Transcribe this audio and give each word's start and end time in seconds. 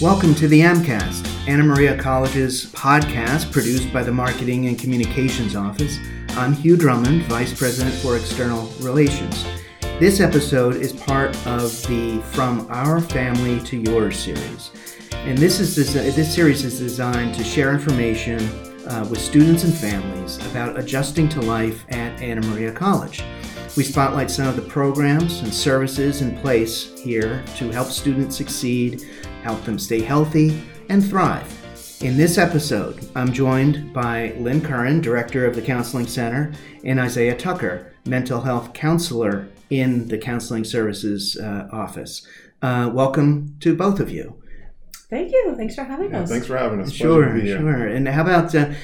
Welcome 0.00 0.36
to 0.36 0.46
the 0.46 0.60
AMCAST, 0.60 1.26
Anna 1.48 1.64
Maria 1.64 2.00
College's 2.00 2.66
podcast 2.66 3.50
produced 3.50 3.92
by 3.92 4.04
the 4.04 4.12
Marketing 4.12 4.68
and 4.68 4.78
Communications 4.78 5.56
Office. 5.56 5.98
I'm 6.36 6.52
Hugh 6.52 6.76
Drummond, 6.76 7.24
Vice 7.24 7.52
President 7.52 7.92
for 7.96 8.16
External 8.16 8.68
Relations. 8.78 9.44
This 9.98 10.20
episode 10.20 10.76
is 10.76 10.92
part 10.92 11.30
of 11.48 11.72
the 11.88 12.22
From 12.30 12.68
Our 12.70 13.00
Family 13.00 13.58
to 13.64 13.76
Yours 13.76 14.16
series. 14.16 14.70
And 15.14 15.36
this, 15.36 15.58
is 15.58 15.74
this 15.74 16.32
series 16.32 16.64
is 16.64 16.78
designed 16.78 17.34
to 17.34 17.42
share 17.42 17.72
information 17.72 18.38
uh, 18.86 19.04
with 19.10 19.20
students 19.20 19.64
and 19.64 19.74
families 19.74 20.36
about 20.46 20.78
adjusting 20.78 21.28
to 21.30 21.40
life 21.40 21.84
at 21.88 22.22
Anna 22.22 22.46
Maria 22.46 22.70
College. 22.70 23.24
We 23.76 23.82
spotlight 23.82 24.30
some 24.30 24.46
of 24.46 24.56
the 24.56 24.62
programs 24.62 25.40
and 25.40 25.52
services 25.52 26.22
in 26.22 26.36
place 26.38 26.98
here 27.00 27.44
to 27.56 27.70
help 27.70 27.88
students 27.88 28.36
succeed, 28.36 29.04
help 29.42 29.62
them 29.64 29.78
stay 29.78 30.00
healthy, 30.00 30.62
and 30.88 31.04
thrive. 31.04 31.54
In 32.02 32.16
this 32.16 32.38
episode, 32.38 33.08
I'm 33.16 33.32
joined 33.32 33.92
by 33.92 34.34
Lynn 34.38 34.60
Curran, 34.60 35.00
Director 35.00 35.44
of 35.44 35.54
the 35.54 35.62
Counseling 35.62 36.06
Center, 36.06 36.52
and 36.84 37.00
Isiah 37.00 37.36
Tucker, 37.36 37.92
Mental 38.06 38.40
Health 38.40 38.72
Counselor 38.72 39.48
in 39.70 40.06
the 40.08 40.18
Counseling 40.18 40.64
Services 40.64 41.36
uh, 41.36 41.68
Office. 41.72 42.26
Uh, 42.62 42.90
welcome 42.92 43.56
to 43.60 43.74
both 43.74 44.00
of 44.00 44.10
you. 44.10 44.40
Thank 45.10 45.32
you. 45.32 45.54
Thanks 45.56 45.74
for 45.74 45.84
having 45.84 46.10
yeah, 46.10 46.20
us. 46.20 46.30
Thanks 46.30 46.46
for 46.46 46.58
having 46.58 46.80
us. 46.80 46.92
Sure, 46.92 47.40
sure. 47.46 47.86
And 47.86 48.06
how 48.06 48.22
about 48.22 48.54
uh, 48.54 48.74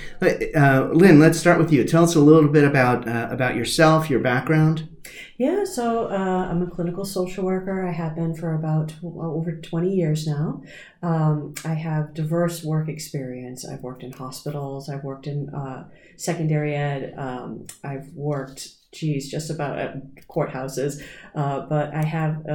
uh, 0.57 0.89
Lynn? 0.91 1.21
Let's 1.21 1.39
start 1.39 1.59
with 1.59 1.71
you. 1.71 1.85
Tell 1.85 2.05
us 2.05 2.15
a 2.15 2.21
little 2.21 2.49
bit 2.49 2.65
about 2.65 3.07
uh, 3.07 3.29
about 3.31 3.57
yourself, 3.57 4.09
your 4.09 4.21
background. 4.21 4.89
Yeah, 5.37 5.65
so 5.65 6.07
uh, 6.07 6.49
I'm 6.51 6.63
a 6.63 6.67
clinical 6.67 7.05
social 7.05 7.45
worker. 7.45 7.87
I 7.87 7.93
have 7.93 8.17
been 8.17 8.35
for 8.35 8.55
about 8.55 8.95
well, 9.03 9.33
over 9.33 9.53
20 9.53 9.91
years 9.93 10.27
now. 10.27 10.63
Um, 11.03 11.55
I 11.63 11.75
have 11.75 12.15
diverse 12.15 12.65
work 12.65 12.89
experience. 12.89 13.69
I've 13.69 13.83
worked 13.83 14.03
in 14.03 14.13
hospitals. 14.13 14.89
I've 14.89 15.05
worked 15.05 15.27
in 15.27 15.51
uh, 15.51 15.89
secondary 16.17 16.75
ed. 16.75 17.15
Um, 17.19 17.67
I've 17.85 18.09
worked, 18.15 18.69
geez, 18.93 19.31
just 19.31 19.51
about 19.51 19.79
at 19.79 20.15
courthouses. 20.27 21.03
Uh, 21.35 21.67
but 21.67 21.93
I 21.95 22.03
have 22.03 22.47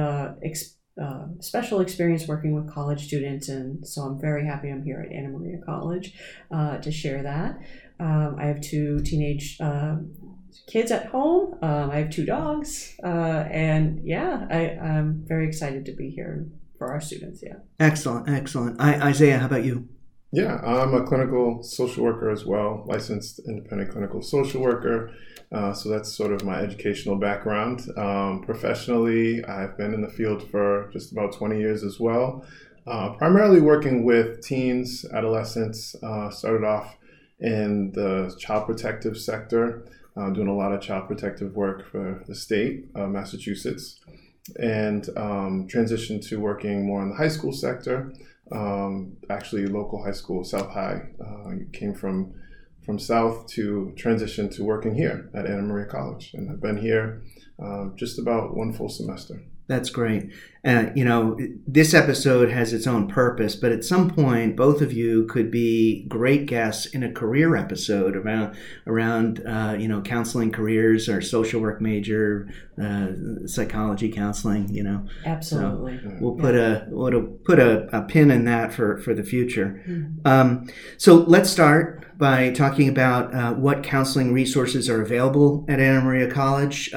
experience 0.42 0.76
uh, 1.00 1.26
special 1.40 1.80
experience 1.80 2.26
working 2.26 2.54
with 2.54 2.68
college 2.72 3.06
students, 3.06 3.48
and 3.48 3.86
so 3.86 4.02
I'm 4.02 4.20
very 4.20 4.46
happy 4.46 4.70
I'm 4.70 4.82
here 4.82 5.00
at 5.00 5.12
Anna 5.12 5.28
Maria 5.28 5.58
College 5.64 6.14
uh, 6.50 6.78
to 6.78 6.90
share 6.90 7.22
that. 7.22 7.58
Um, 7.98 8.36
I 8.38 8.46
have 8.46 8.60
two 8.60 9.00
teenage 9.00 9.58
uh, 9.60 9.96
kids 10.66 10.90
at 10.90 11.06
home. 11.06 11.58
Um, 11.62 11.90
I 11.90 11.96
have 11.96 12.10
two 12.10 12.24
dogs, 12.24 12.96
uh, 13.04 13.44
and 13.50 14.00
yeah, 14.04 14.46
I, 14.50 14.70
I'm 14.70 15.24
very 15.26 15.46
excited 15.46 15.84
to 15.86 15.92
be 15.92 16.10
here 16.10 16.46
for 16.78 16.90
our 16.90 17.00
students. 17.00 17.42
Yeah. 17.42 17.56
Excellent, 17.78 18.28
excellent. 18.28 18.80
I, 18.80 19.10
Isiah, 19.10 19.38
how 19.38 19.46
about 19.46 19.64
you? 19.64 19.88
Yeah, 20.32 20.60
I'm 20.64 20.94
a 20.94 21.02
clinical 21.02 21.60
social 21.64 22.04
worker 22.04 22.30
as 22.30 22.46
well, 22.46 22.84
licensed 22.86 23.40
independent 23.48 23.90
clinical 23.90 24.22
social 24.22 24.62
worker. 24.62 25.10
Uh, 25.50 25.72
so 25.72 25.88
that's 25.88 26.12
sort 26.12 26.32
of 26.32 26.44
my 26.44 26.60
educational 26.60 27.16
background. 27.16 27.82
Um, 27.96 28.40
professionally, 28.42 29.44
I've 29.44 29.76
been 29.76 29.92
in 29.92 30.02
the 30.02 30.08
field 30.08 30.48
for 30.48 30.88
just 30.92 31.10
about 31.10 31.32
20 31.32 31.58
years 31.58 31.82
as 31.82 31.98
well, 31.98 32.44
uh, 32.86 33.14
primarily 33.14 33.60
working 33.60 34.04
with 34.04 34.40
teens, 34.40 35.04
adolescents. 35.12 35.96
Uh, 36.00 36.30
started 36.30 36.64
off 36.64 36.96
in 37.40 37.90
the 37.92 38.32
child 38.38 38.66
protective 38.66 39.18
sector, 39.18 39.84
uh, 40.16 40.30
doing 40.30 40.46
a 40.46 40.54
lot 40.54 40.72
of 40.72 40.80
child 40.80 41.08
protective 41.08 41.56
work 41.56 41.90
for 41.90 42.22
the 42.28 42.36
state 42.36 42.86
of 42.94 43.10
Massachusetts, 43.10 43.98
and 44.60 45.08
um, 45.16 45.66
transitioned 45.66 46.24
to 46.28 46.38
working 46.38 46.86
more 46.86 47.02
in 47.02 47.08
the 47.08 47.16
high 47.16 47.28
school 47.28 47.52
sector. 47.52 48.12
Um, 48.52 49.16
actually, 49.28 49.66
local 49.66 50.04
high 50.04 50.12
school, 50.12 50.44
South 50.44 50.70
High, 50.70 51.02
uh, 51.24 51.50
came 51.72 51.94
from 51.94 52.34
from 52.84 52.98
South 52.98 53.46
to 53.46 53.92
transition 53.96 54.48
to 54.48 54.64
working 54.64 54.94
here 54.94 55.30
at 55.34 55.46
Anna 55.46 55.62
Maria 55.62 55.86
College. 55.86 56.32
And 56.34 56.50
I've 56.50 56.60
been 56.60 56.78
here 56.78 57.22
uh, 57.62 57.90
just 57.94 58.18
about 58.18 58.56
one 58.56 58.72
full 58.72 58.88
semester. 58.88 59.42
That's 59.70 59.88
great. 59.88 60.32
Uh, 60.64 60.86
you 60.96 61.04
know, 61.04 61.38
this 61.64 61.94
episode 61.94 62.50
has 62.50 62.72
its 62.72 62.88
own 62.88 63.06
purpose, 63.06 63.54
but 63.54 63.70
at 63.70 63.84
some 63.84 64.10
point, 64.10 64.56
both 64.56 64.82
of 64.82 64.92
you 64.92 65.26
could 65.26 65.48
be 65.48 66.04
great 66.08 66.46
guests 66.46 66.86
in 66.86 67.04
a 67.04 67.12
career 67.12 67.54
episode 67.54 68.16
around 68.16 68.56
around 68.88 69.46
uh, 69.46 69.76
you 69.78 69.86
know 69.86 70.02
counseling 70.02 70.50
careers 70.50 71.08
or 71.08 71.22
social 71.22 71.60
work 71.60 71.80
major, 71.80 72.52
uh, 72.82 73.10
psychology 73.46 74.10
counseling. 74.10 74.68
You 74.74 74.82
know, 74.82 75.06
absolutely. 75.24 76.00
So 76.02 76.16
we'll 76.20 76.34
put 76.34 76.56
yeah. 76.56 76.82
a 76.82 76.90
we'll 76.90 77.22
put 77.44 77.60
a, 77.60 77.96
a, 77.96 78.02
pin 78.02 78.32
in 78.32 78.44
that 78.46 78.72
for 78.72 78.98
for 78.98 79.14
the 79.14 79.22
future. 79.22 79.84
Mm-hmm. 79.88 80.26
Um, 80.26 80.68
so 80.98 81.14
let's 81.14 81.48
start 81.48 82.18
by 82.18 82.50
talking 82.50 82.88
about 82.88 83.32
uh, 83.32 83.54
what 83.54 83.84
counseling 83.84 84.32
resources 84.32 84.90
are 84.90 85.00
available 85.00 85.64
at 85.68 85.78
Anna 85.78 86.00
Maria 86.00 86.28
College. 86.28 86.92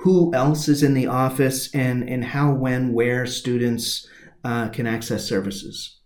Who 0.00 0.32
else 0.34 0.68
is 0.68 0.82
in 0.82 0.94
the 0.94 1.06
office 1.06 1.74
and, 1.74 2.08
and 2.08 2.24
how, 2.24 2.52
when, 2.52 2.92
where 2.92 3.26
students 3.26 4.08
uh, 4.44 4.68
can 4.68 4.86
access 4.86 5.24
services. 5.24 6.00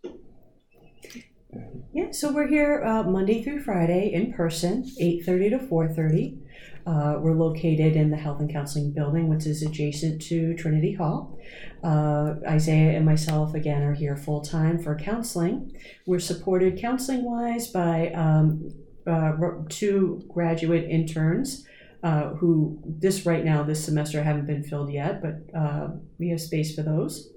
Yeah, 1.92 2.10
so 2.10 2.32
we're 2.32 2.48
here 2.48 2.82
uh, 2.82 3.02
Monday 3.02 3.42
through 3.42 3.62
Friday 3.62 4.12
in 4.12 4.32
person, 4.32 4.84
8.30 5.00 5.50
to 5.50 5.58
4.30. 5.58 6.38
Uh, 6.84 7.20
we're 7.20 7.34
located 7.34 7.94
in 7.94 8.10
the 8.10 8.16
Health 8.16 8.40
and 8.40 8.50
Counseling 8.50 8.92
Building, 8.92 9.28
which 9.28 9.46
is 9.46 9.62
adjacent 9.62 10.22
to 10.22 10.54
Trinity 10.54 10.94
Hall. 10.94 11.38
Uh, 11.84 12.34
Isiah 12.50 12.96
and 12.96 13.04
myself, 13.04 13.54
again, 13.54 13.82
are 13.82 13.94
here 13.94 14.16
full 14.16 14.40
time 14.40 14.82
for 14.82 14.96
counseling. 14.96 15.76
We're 16.06 16.18
supported 16.18 16.80
counseling 16.80 17.24
wise 17.24 17.68
by 17.68 18.08
um, 18.12 18.70
uh, 19.06 19.32
two 19.68 20.24
graduate 20.32 20.88
interns 20.88 21.64
uh, 22.02 22.30
who 22.34 22.80
this 22.84 23.24
right 23.26 23.44
now 23.44 23.62
this 23.62 23.84
semester 23.84 24.22
haven't 24.22 24.46
been 24.46 24.62
filled 24.62 24.92
yet, 24.92 25.22
but 25.22 25.58
uh, 25.58 25.88
we 26.18 26.30
have 26.30 26.40
space 26.40 26.74
for 26.74 26.82
those. 26.82 27.30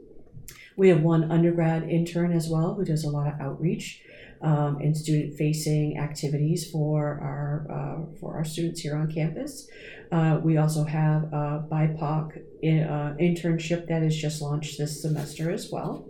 We 0.77 0.89
have 0.89 1.01
one 1.01 1.31
undergrad 1.31 1.83
intern 1.83 2.31
as 2.33 2.49
well 2.49 2.73
who 2.73 2.83
does 2.83 3.03
a 3.03 3.09
lot 3.09 3.27
of 3.27 3.39
outreach 3.39 4.01
um, 4.41 4.77
and 4.81 4.95
student-facing 4.95 5.97
activities 5.97 6.69
for 6.69 7.19
our 7.21 7.67
uh, 7.71 8.19
for 8.19 8.35
our 8.35 8.43
students 8.43 8.81
here 8.81 8.95
on 8.95 9.11
campus. 9.11 9.67
Uh, 10.11 10.39
we 10.43 10.57
also 10.57 10.83
have 10.83 11.23
a 11.33 11.65
BIPOC 11.71 12.41
in, 12.61 12.83
uh, 12.83 13.15
internship 13.19 13.87
that 13.87 14.03
is 14.03 14.15
just 14.15 14.41
launched 14.41 14.77
this 14.77 15.01
semester 15.01 15.51
as 15.51 15.71
well. 15.71 16.05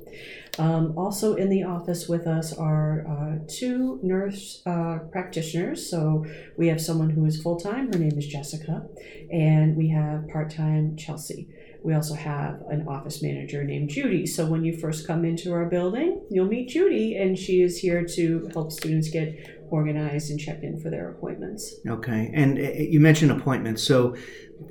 Um, 0.58 0.98
also 0.98 1.36
in 1.36 1.50
the 1.50 1.64
office 1.64 2.08
with 2.08 2.28
us 2.28 2.54
are 2.54 3.06
uh, 3.08 3.46
two 3.48 4.00
nurse 4.04 4.62
uh, 4.66 5.00
practitioners. 5.12 5.90
So 5.90 6.26
we 6.58 6.68
have 6.68 6.82
someone 6.82 7.10
who 7.10 7.26
is 7.26 7.42
full 7.42 7.60
time, 7.60 7.92
her 7.92 8.00
name 8.00 8.18
is 8.18 8.28
Jessica, 8.28 8.88
and 9.32 9.76
we 9.76 9.90
have 9.90 10.28
part 10.30 10.50
time 10.50 10.96
Chelsea. 10.96 11.50
We 11.84 11.94
also 11.94 12.16
have 12.16 12.62
an 12.70 12.88
office 12.88 13.22
manager 13.22 13.64
named 13.64 13.90
Judy. 13.90 14.26
So 14.26 14.48
when 14.48 14.66
you 14.66 14.76
first 14.76 15.06
come 15.06 15.24
into 15.24 15.54
our 15.54 15.66
building, 15.66 16.20
you'll 16.32 16.48
meet 16.48 16.70
Judy, 16.70 17.16
and 17.16 17.38
she 17.38 17.62
is 17.62 17.78
here 17.78 18.04
to 18.16 18.50
help 18.54 18.72
students 18.72 19.10
get 19.10 19.56
organized 19.70 20.32
and 20.32 20.40
checked 20.40 20.64
in 20.64 20.80
for 20.80 20.90
their 20.90 21.10
appointments. 21.10 21.76
Okay. 21.88 22.32
And 22.34 22.58
uh, 22.58 22.62
you 22.78 23.00
mentioned 23.00 23.32
appointments. 23.32 23.84
So 23.84 24.16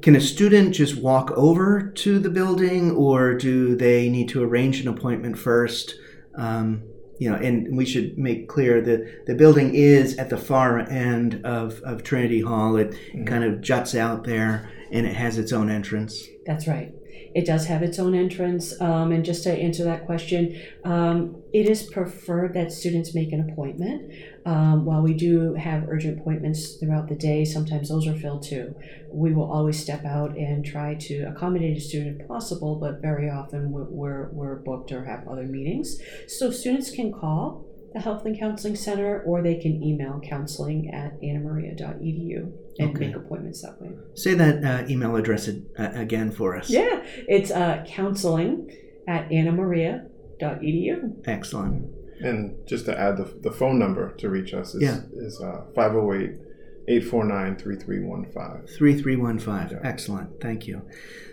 can 0.02 0.16
a 0.16 0.20
student 0.20 0.74
just 0.74 0.96
walk 0.96 1.30
over 1.32 1.82
to 1.82 2.18
the 2.18 2.30
building 2.30 2.90
or 2.90 3.34
do 3.34 3.76
they 3.76 4.08
need 4.08 4.28
to 4.30 4.42
arrange 4.42 4.80
an 4.80 4.88
appointment 4.88 5.38
first? 5.38 5.94
Um, 6.36 6.82
you 7.18 7.30
know, 7.30 7.36
and 7.36 7.76
we 7.76 7.84
should 7.84 8.18
make 8.18 8.48
clear 8.48 8.80
that 8.80 9.26
the 9.26 9.34
building 9.34 9.74
is 9.74 10.16
at 10.16 10.30
the 10.30 10.36
far 10.36 10.80
end 10.80 11.40
of, 11.44 11.80
of 11.82 12.02
Trinity 12.02 12.40
Hall. 12.40 12.76
It 12.76 12.90
mm-hmm. 12.90 13.24
kind 13.24 13.44
of 13.44 13.60
juts 13.60 13.94
out 13.94 14.24
there 14.24 14.70
and 14.90 15.06
it 15.06 15.14
has 15.14 15.38
its 15.38 15.52
own 15.52 15.70
entrance. 15.70 16.26
That's 16.44 16.66
right. 16.66 16.92
It 17.34 17.46
does 17.46 17.66
have 17.66 17.82
its 17.82 17.98
own 17.98 18.14
entrance. 18.14 18.80
Um, 18.80 19.12
and 19.12 19.24
just 19.24 19.42
to 19.44 19.52
answer 19.52 19.84
that 19.84 20.06
question, 20.06 20.60
um, 20.84 21.42
it 21.52 21.68
is 21.68 21.82
preferred 21.82 22.54
that 22.54 22.72
students 22.72 23.14
make 23.14 23.32
an 23.32 23.50
appointment. 23.50 24.12
Um, 24.46 24.84
while 24.84 25.02
we 25.02 25.14
do 25.14 25.54
have 25.54 25.88
urgent 25.88 26.20
appointments 26.20 26.76
throughout 26.76 27.08
the 27.08 27.16
day, 27.16 27.44
sometimes 27.44 27.88
those 27.88 28.06
are 28.06 28.14
filled 28.14 28.42
too. 28.42 28.74
We 29.10 29.32
will 29.32 29.50
always 29.50 29.80
step 29.80 30.04
out 30.04 30.36
and 30.36 30.64
try 30.64 30.94
to 30.94 31.22
accommodate 31.24 31.76
a 31.76 31.80
student 31.80 32.20
if 32.20 32.28
possible, 32.28 32.76
but 32.76 33.00
very 33.00 33.28
often 33.30 33.72
we're, 33.72 33.84
we're, 33.84 34.28
we're 34.30 34.56
booked 34.56 34.92
or 34.92 35.04
have 35.04 35.26
other 35.26 35.44
meetings. 35.44 35.98
So 36.28 36.50
students 36.50 36.90
can 36.90 37.12
call 37.12 37.66
the 37.94 38.00
Health 38.00 38.26
and 38.26 38.38
Counseling 38.38 38.76
Center 38.76 39.22
or 39.22 39.40
they 39.40 39.54
can 39.54 39.82
email 39.82 40.20
counseling 40.22 40.92
at 40.92 41.18
annamaria.edu 41.22 42.52
and 42.78 42.90
okay. 42.90 43.06
make 43.06 43.16
appointments 43.16 43.62
that 43.62 43.80
way. 43.80 43.92
Say 44.14 44.34
that 44.34 44.64
uh, 44.64 44.84
email 44.88 45.14
address 45.16 45.48
uh, 45.48 45.90
again 45.94 46.32
for 46.32 46.56
us. 46.56 46.68
Yeah, 46.68 47.02
it's 47.28 47.52
uh, 47.52 47.84
counseling 47.86 48.76
at 49.06 49.30
annamaria.edu. 49.30 51.22
Excellent. 51.26 51.94
And 52.20 52.66
just 52.66 52.84
to 52.86 52.98
add 52.98 53.16
the, 53.16 53.24
the 53.42 53.52
phone 53.52 53.78
number 53.78 54.12
to 54.16 54.28
reach 54.28 54.54
us 54.54 54.74
is, 54.74 54.82
yeah. 54.82 55.02
is 55.12 55.40
uh, 55.40 55.62
508 55.74 56.40
849 56.86 57.56
3315. 57.56 58.76
3315. 58.76 59.80
Excellent. 59.84 60.40
Thank 60.40 60.66
you. 60.66 60.82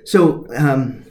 So, 0.05 0.45
um, 0.55 1.05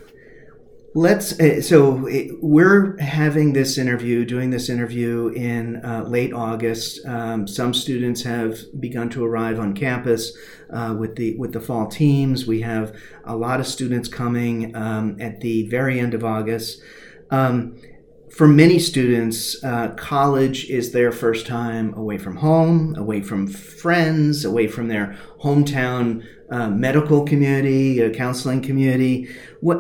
Let's. 0.93 1.39
Uh, 1.39 1.63
so 1.63 2.09
uh, 2.09 2.35
we're 2.41 2.99
having 2.99 3.53
this 3.53 3.79
interview, 3.79 4.25
doing 4.25 4.51
this 4.51 4.69
interview 4.69 5.29
in 5.29 5.85
uh, 5.85 6.03
late 6.03 6.33
August. 6.33 7.07
Um, 7.07 7.47
some 7.47 7.73
students 7.73 8.23
have 8.25 8.59
begun 8.81 9.09
to 9.11 9.25
arrive 9.25 9.61
on 9.61 9.75
campus 9.75 10.37
uh, 10.69 10.97
with 10.99 11.15
the 11.15 11.37
with 11.37 11.53
the 11.53 11.61
fall 11.61 11.87
teams. 11.87 12.45
We 12.45 12.63
have 12.63 12.93
a 13.25 13.37
lot 13.37 13.61
of 13.61 13.69
students 13.69 14.09
coming 14.09 14.75
um, 14.75 15.17
at 15.21 15.41
the 15.41 15.69
very 15.69 16.01
end 16.01 16.13
of 16.13 16.25
August. 16.25 16.83
Um, 17.31 17.81
for 18.29 18.49
many 18.49 18.81
students, 18.81 19.63
uh, 19.63 19.95
college 19.97 20.71
is 20.71 20.91
their 20.91 21.13
first 21.13 21.47
time 21.47 21.95
away 21.95 22.19
from 22.19 22.37
home, 22.37 22.97
away 22.97 23.21
from 23.23 23.47
friends, 23.47 24.45
away 24.45 24.67
from 24.67 24.89
their 24.89 25.17
hometown 25.43 26.25
uh, 26.51 26.69
medical 26.69 27.25
community, 27.25 28.11
counseling 28.11 28.61
community. 28.61 29.29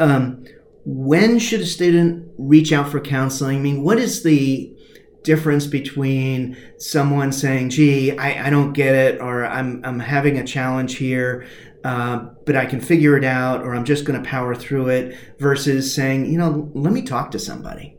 Um, 0.00 0.44
when 0.84 1.38
should 1.38 1.60
a 1.60 1.66
student 1.66 2.30
reach 2.38 2.72
out 2.72 2.88
for 2.88 3.00
counseling? 3.00 3.58
I 3.58 3.60
mean, 3.60 3.82
what 3.82 3.98
is 3.98 4.22
the 4.22 4.74
difference 5.22 5.66
between 5.66 6.56
someone 6.78 7.32
saying, 7.32 7.70
gee, 7.70 8.16
I, 8.16 8.46
I 8.46 8.50
don't 8.50 8.72
get 8.72 8.94
it, 8.94 9.20
or 9.20 9.44
I'm, 9.44 9.82
I'm 9.84 10.00
having 10.00 10.38
a 10.38 10.46
challenge 10.46 10.96
here, 10.96 11.46
uh, 11.84 12.26
but 12.46 12.56
I 12.56 12.66
can 12.66 12.80
figure 12.80 13.16
it 13.16 13.24
out, 13.24 13.62
or 13.62 13.74
I'm 13.74 13.84
just 13.84 14.04
going 14.04 14.22
to 14.22 14.28
power 14.28 14.54
through 14.54 14.88
it, 14.88 15.16
versus 15.38 15.94
saying, 15.94 16.32
you 16.32 16.38
know, 16.38 16.70
let 16.74 16.92
me 16.92 17.02
talk 17.02 17.30
to 17.32 17.38
somebody? 17.38 17.96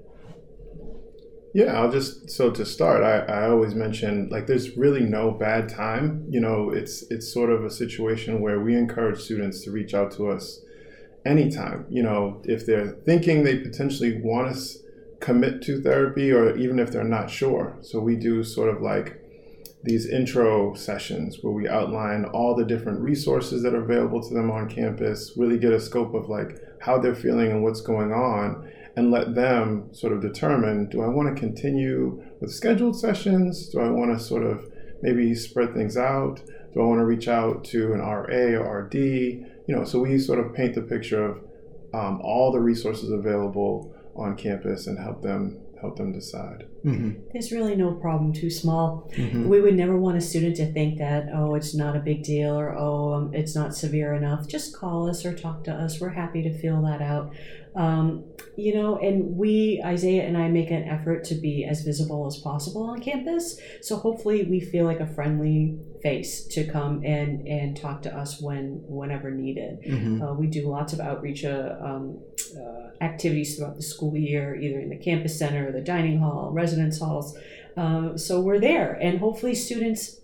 Yeah, 1.53 1.79
I'll 1.79 1.91
just 1.91 2.29
so 2.29 2.49
to 2.49 2.65
start, 2.65 3.03
I, 3.03 3.19
I 3.31 3.49
always 3.49 3.75
mention 3.75 4.29
like 4.29 4.47
there's 4.47 4.77
really 4.77 5.01
no 5.01 5.31
bad 5.31 5.67
time. 5.67 6.25
You 6.29 6.39
know, 6.39 6.69
it's 6.69 7.03
it's 7.11 7.31
sort 7.31 7.49
of 7.49 7.65
a 7.65 7.69
situation 7.69 8.39
where 8.39 8.61
we 8.61 8.73
encourage 8.73 9.19
students 9.19 9.61
to 9.65 9.71
reach 9.71 9.93
out 9.93 10.11
to 10.11 10.29
us 10.29 10.61
anytime. 11.25 11.85
You 11.89 12.03
know, 12.03 12.41
if 12.45 12.65
they're 12.65 12.91
thinking 13.05 13.43
they 13.43 13.57
potentially 13.57 14.21
want 14.21 14.55
to 14.55 14.79
commit 15.19 15.61
to 15.61 15.81
therapy, 15.81 16.31
or 16.31 16.57
even 16.57 16.79
if 16.79 16.91
they're 16.91 17.03
not 17.03 17.29
sure. 17.29 17.77
So 17.81 17.99
we 17.99 18.15
do 18.15 18.43
sort 18.43 18.75
of 18.75 18.81
like 18.81 19.21
these 19.83 20.07
intro 20.07 20.73
sessions 20.73 21.39
where 21.41 21.53
we 21.53 21.67
outline 21.67 22.25
all 22.25 22.55
the 22.55 22.65
different 22.65 22.99
resources 22.99 23.63
that 23.63 23.73
are 23.73 23.83
available 23.83 24.21
to 24.21 24.33
them 24.33 24.51
on 24.51 24.69
campus, 24.69 25.33
really 25.37 25.57
get 25.57 25.73
a 25.73 25.79
scope 25.79 26.13
of 26.13 26.29
like 26.29 26.59
how 26.81 26.97
they're 26.97 27.15
feeling 27.15 27.51
and 27.51 27.63
what's 27.63 27.81
going 27.81 28.11
on, 28.11 28.69
and 28.95 29.11
let 29.11 29.35
them 29.35 29.89
sort 29.93 30.13
of 30.13 30.21
determine 30.21 30.89
do 30.89 31.01
I 31.01 31.07
want 31.07 31.33
to 31.33 31.39
continue 31.39 32.21
with 32.39 32.51
scheduled 32.51 32.99
sessions? 32.99 33.69
Do 33.69 33.79
I 33.79 33.89
want 33.89 34.17
to 34.17 34.23
sort 34.23 34.43
of 34.43 34.71
maybe 35.01 35.33
spread 35.33 35.73
things 35.73 35.97
out? 35.97 36.41
Do 36.73 36.81
I 36.81 36.85
want 36.85 36.99
to 36.99 37.05
reach 37.05 37.27
out 37.27 37.63
to 37.65 37.93
an 37.93 37.99
RA 37.99 38.59
or 38.59 38.83
RD? 38.83 39.50
You 39.71 39.77
know, 39.77 39.85
so 39.85 39.99
we 39.99 40.19
sort 40.19 40.37
of 40.37 40.53
paint 40.53 40.75
the 40.75 40.81
picture 40.81 41.23
of 41.23 41.37
um, 41.93 42.19
all 42.21 42.51
the 42.51 42.59
resources 42.59 43.09
available 43.09 43.95
on 44.17 44.35
campus 44.35 44.85
and 44.85 44.99
help 44.99 45.21
them 45.21 45.61
help 45.81 45.97
them 45.97 46.11
decide. 46.11 46.67
Mm-hmm. 46.85 47.21
There's 47.33 47.51
really 47.51 47.75
no 47.75 47.93
problem 47.93 48.33
too 48.33 48.49
small. 48.49 49.09
Mm-hmm. 49.15 49.49
We 49.49 49.59
would 49.61 49.75
never 49.75 49.97
want 49.97 50.17
a 50.17 50.21
student 50.21 50.55
to 50.57 50.71
think 50.71 50.99
that 50.99 51.27
oh 51.33 51.55
it's 51.55 51.75
not 51.75 51.95
a 51.95 51.99
big 51.99 52.23
deal 52.23 52.57
or 52.57 52.77
oh 52.77 53.13
um, 53.13 53.33
it's 53.33 53.55
not 53.55 53.75
severe 53.75 54.13
enough. 54.13 54.47
Just 54.47 54.75
call 54.75 55.09
us 55.09 55.25
or 55.25 55.35
talk 55.35 55.63
to 55.65 55.73
us. 55.73 55.99
We're 55.99 56.09
happy 56.09 56.43
to 56.43 56.57
fill 56.57 56.81
that 56.83 57.01
out. 57.01 57.33
Um, 57.75 58.25
you 58.57 58.73
know, 58.73 58.97
and 58.97 59.37
we, 59.37 59.81
Isiah 59.85 60.23
and 60.23 60.37
I, 60.37 60.49
make 60.49 60.71
an 60.71 60.83
effort 60.83 61.23
to 61.25 61.35
be 61.35 61.63
as 61.63 61.83
visible 61.83 62.27
as 62.27 62.37
possible 62.37 62.83
on 62.83 62.99
campus. 62.99 63.57
So 63.81 63.95
hopefully, 63.95 64.43
we 64.43 64.59
feel 64.59 64.85
like 64.85 64.99
a 64.99 65.07
friendly 65.07 65.79
face 66.03 66.45
to 66.47 66.65
come 66.65 67.01
and 67.05 67.47
and 67.47 67.77
talk 67.77 68.01
to 68.01 68.15
us 68.15 68.41
when 68.41 68.83
whenever 68.87 69.31
needed. 69.31 69.79
Mm-hmm. 69.87 70.21
Uh, 70.21 70.33
we 70.33 70.47
do 70.47 70.67
lots 70.67 70.91
of 70.91 70.99
outreach 70.99 71.45
uh, 71.45 71.75
um, 71.81 72.19
uh, 72.55 72.91
activities 73.01 73.57
throughout 73.57 73.75
the 73.75 73.83
school 73.83 74.15
year, 74.15 74.55
either 74.55 74.79
in 74.79 74.89
the 74.89 74.95
campus 74.95 75.37
center, 75.37 75.71
the 75.71 75.81
dining 75.81 76.19
hall, 76.19 76.51
residence 76.51 76.99
halls. 76.99 77.37
Uh, 77.75 78.17
so 78.17 78.39
we're 78.39 78.59
there, 78.59 78.93
and 78.93 79.19
hopefully, 79.19 79.55
students 79.55 80.20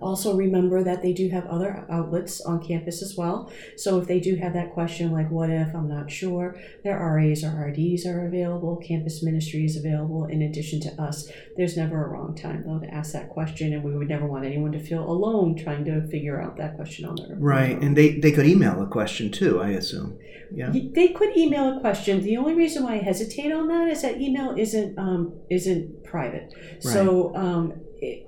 also 0.00 0.36
remember 0.36 0.82
that 0.82 1.02
they 1.02 1.12
do 1.12 1.28
have 1.30 1.46
other 1.46 1.86
outlets 1.90 2.40
on 2.40 2.64
campus 2.64 3.02
as 3.02 3.16
well. 3.16 3.50
So 3.76 3.98
if 4.00 4.06
they 4.06 4.20
do 4.20 4.36
have 4.36 4.52
that 4.54 4.72
question 4.72 5.12
like 5.12 5.30
what 5.30 5.50
if 5.50 5.74
I'm 5.74 5.88
not 5.88 6.10
sure, 6.10 6.56
their 6.84 6.98
RAs 6.98 7.44
or 7.44 7.50
RDs 7.50 8.06
are 8.06 8.26
available, 8.26 8.76
campus 8.76 9.22
ministry 9.22 9.64
is 9.64 9.76
available 9.76 10.26
in 10.26 10.42
addition 10.42 10.80
to 10.80 11.02
us. 11.02 11.30
There's 11.56 11.76
never 11.76 12.04
a 12.04 12.08
wrong 12.08 12.34
time 12.34 12.64
though 12.66 12.78
to 12.78 12.92
ask 12.92 13.12
that 13.12 13.30
question 13.30 13.72
and 13.72 13.82
we 13.82 13.96
would 13.96 14.08
never 14.08 14.26
want 14.26 14.44
anyone 14.44 14.72
to 14.72 14.80
feel 14.80 15.04
alone 15.04 15.56
trying 15.56 15.84
to 15.86 16.06
figure 16.08 16.40
out 16.40 16.56
that 16.56 16.76
question 16.76 17.04
on 17.04 17.16
their 17.16 17.36
own. 17.36 17.40
Right. 17.40 17.80
And 17.80 17.96
they, 17.96 18.18
they 18.18 18.32
could 18.32 18.46
email 18.46 18.82
a 18.82 18.86
question 18.86 19.30
too, 19.30 19.60
I 19.60 19.70
assume. 19.70 20.18
Yeah. 20.52 20.70
They 20.72 21.08
could 21.08 21.36
email 21.36 21.76
a 21.76 21.80
question. 21.80 22.22
The 22.22 22.36
only 22.36 22.54
reason 22.54 22.84
why 22.84 22.94
I 22.94 22.98
hesitate 22.98 23.52
on 23.52 23.68
that 23.68 23.88
is 23.88 24.02
that 24.02 24.20
email 24.20 24.54
isn't 24.56 24.98
um, 24.98 25.34
isn't 25.50 26.04
private. 26.04 26.52
Right. 26.54 26.82
So 26.82 27.34
um, 27.34 27.72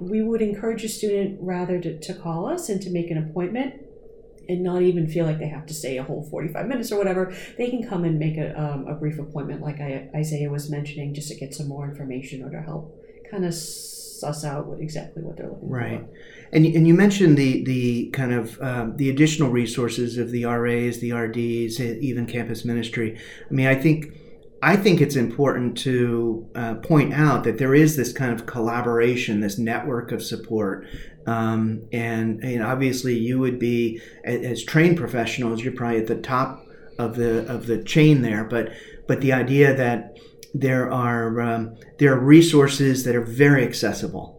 we 0.00 0.22
would 0.22 0.40
encourage 0.40 0.84
a 0.84 0.88
student 0.88 1.38
rather 1.40 1.80
to, 1.80 1.98
to 1.98 2.14
call 2.14 2.46
us 2.46 2.68
and 2.68 2.80
to 2.82 2.90
make 2.90 3.10
an 3.10 3.18
appointment 3.18 3.74
and 4.48 4.62
not 4.62 4.80
even 4.80 5.06
feel 5.06 5.26
like 5.26 5.38
they 5.38 5.48
have 5.48 5.66
to 5.66 5.74
stay 5.74 5.98
a 5.98 6.02
whole 6.02 6.26
45 6.30 6.66
minutes 6.66 6.90
or 6.90 6.96
whatever. 6.96 7.34
They 7.58 7.68
can 7.68 7.86
come 7.86 8.04
and 8.04 8.18
make 8.18 8.38
a, 8.38 8.58
um, 8.58 8.86
a 8.86 8.94
brief 8.94 9.18
appointment, 9.18 9.60
like 9.60 9.78
I, 9.80 10.08
Isiah 10.18 10.50
was 10.50 10.70
mentioning, 10.70 11.12
just 11.12 11.28
to 11.28 11.34
get 11.34 11.54
some 11.54 11.68
more 11.68 11.88
information 11.88 12.42
or 12.42 12.50
to 12.50 12.62
help 12.62 12.96
kind 13.30 13.44
of 13.44 13.52
suss 13.52 14.44
out 14.44 14.66
what, 14.66 14.80
exactly 14.80 15.22
what 15.22 15.36
they're 15.36 15.50
looking 15.50 15.68
right. 15.68 16.00
for. 16.00 16.04
Right. 16.06 16.10
And, 16.52 16.64
and 16.64 16.88
you 16.88 16.94
mentioned 16.94 17.36
the, 17.36 17.62
the 17.64 18.08
kind 18.10 18.32
of 18.32 18.60
um, 18.62 18.96
the 18.96 19.10
additional 19.10 19.50
resources 19.50 20.16
of 20.16 20.30
the 20.30 20.46
RAs, 20.46 20.98
the 21.00 21.12
RDs, 21.12 21.78
even 21.78 22.26
campus 22.26 22.64
ministry. 22.64 23.18
I 23.50 23.52
mean, 23.52 23.66
I 23.66 23.74
think 23.74 24.14
I 24.62 24.76
think 24.76 25.00
it's 25.00 25.16
important 25.16 25.78
to 25.78 26.48
uh, 26.54 26.74
point 26.76 27.14
out 27.14 27.44
that 27.44 27.58
there 27.58 27.74
is 27.74 27.96
this 27.96 28.12
kind 28.12 28.32
of 28.32 28.46
collaboration, 28.46 29.40
this 29.40 29.58
network 29.58 30.10
of 30.10 30.22
support. 30.22 30.86
Um, 31.26 31.86
and, 31.92 32.42
and 32.42 32.62
obviously, 32.62 33.16
you 33.16 33.38
would 33.38 33.58
be, 33.58 34.00
as 34.24 34.64
trained 34.64 34.96
professionals, 34.96 35.62
you're 35.62 35.74
probably 35.74 35.98
at 35.98 36.06
the 36.06 36.16
top 36.16 36.64
of 36.98 37.14
the 37.16 37.46
of 37.50 37.66
the 37.66 37.82
chain 37.82 38.22
there. 38.22 38.44
But 38.44 38.72
but 39.06 39.20
the 39.20 39.32
idea 39.32 39.74
that 39.74 40.16
there 40.52 40.90
are 40.90 41.40
um, 41.40 41.76
there 41.98 42.12
are 42.12 42.20
resources 42.20 43.04
that 43.04 43.14
are 43.14 43.24
very 43.24 43.64
accessible. 43.64 44.34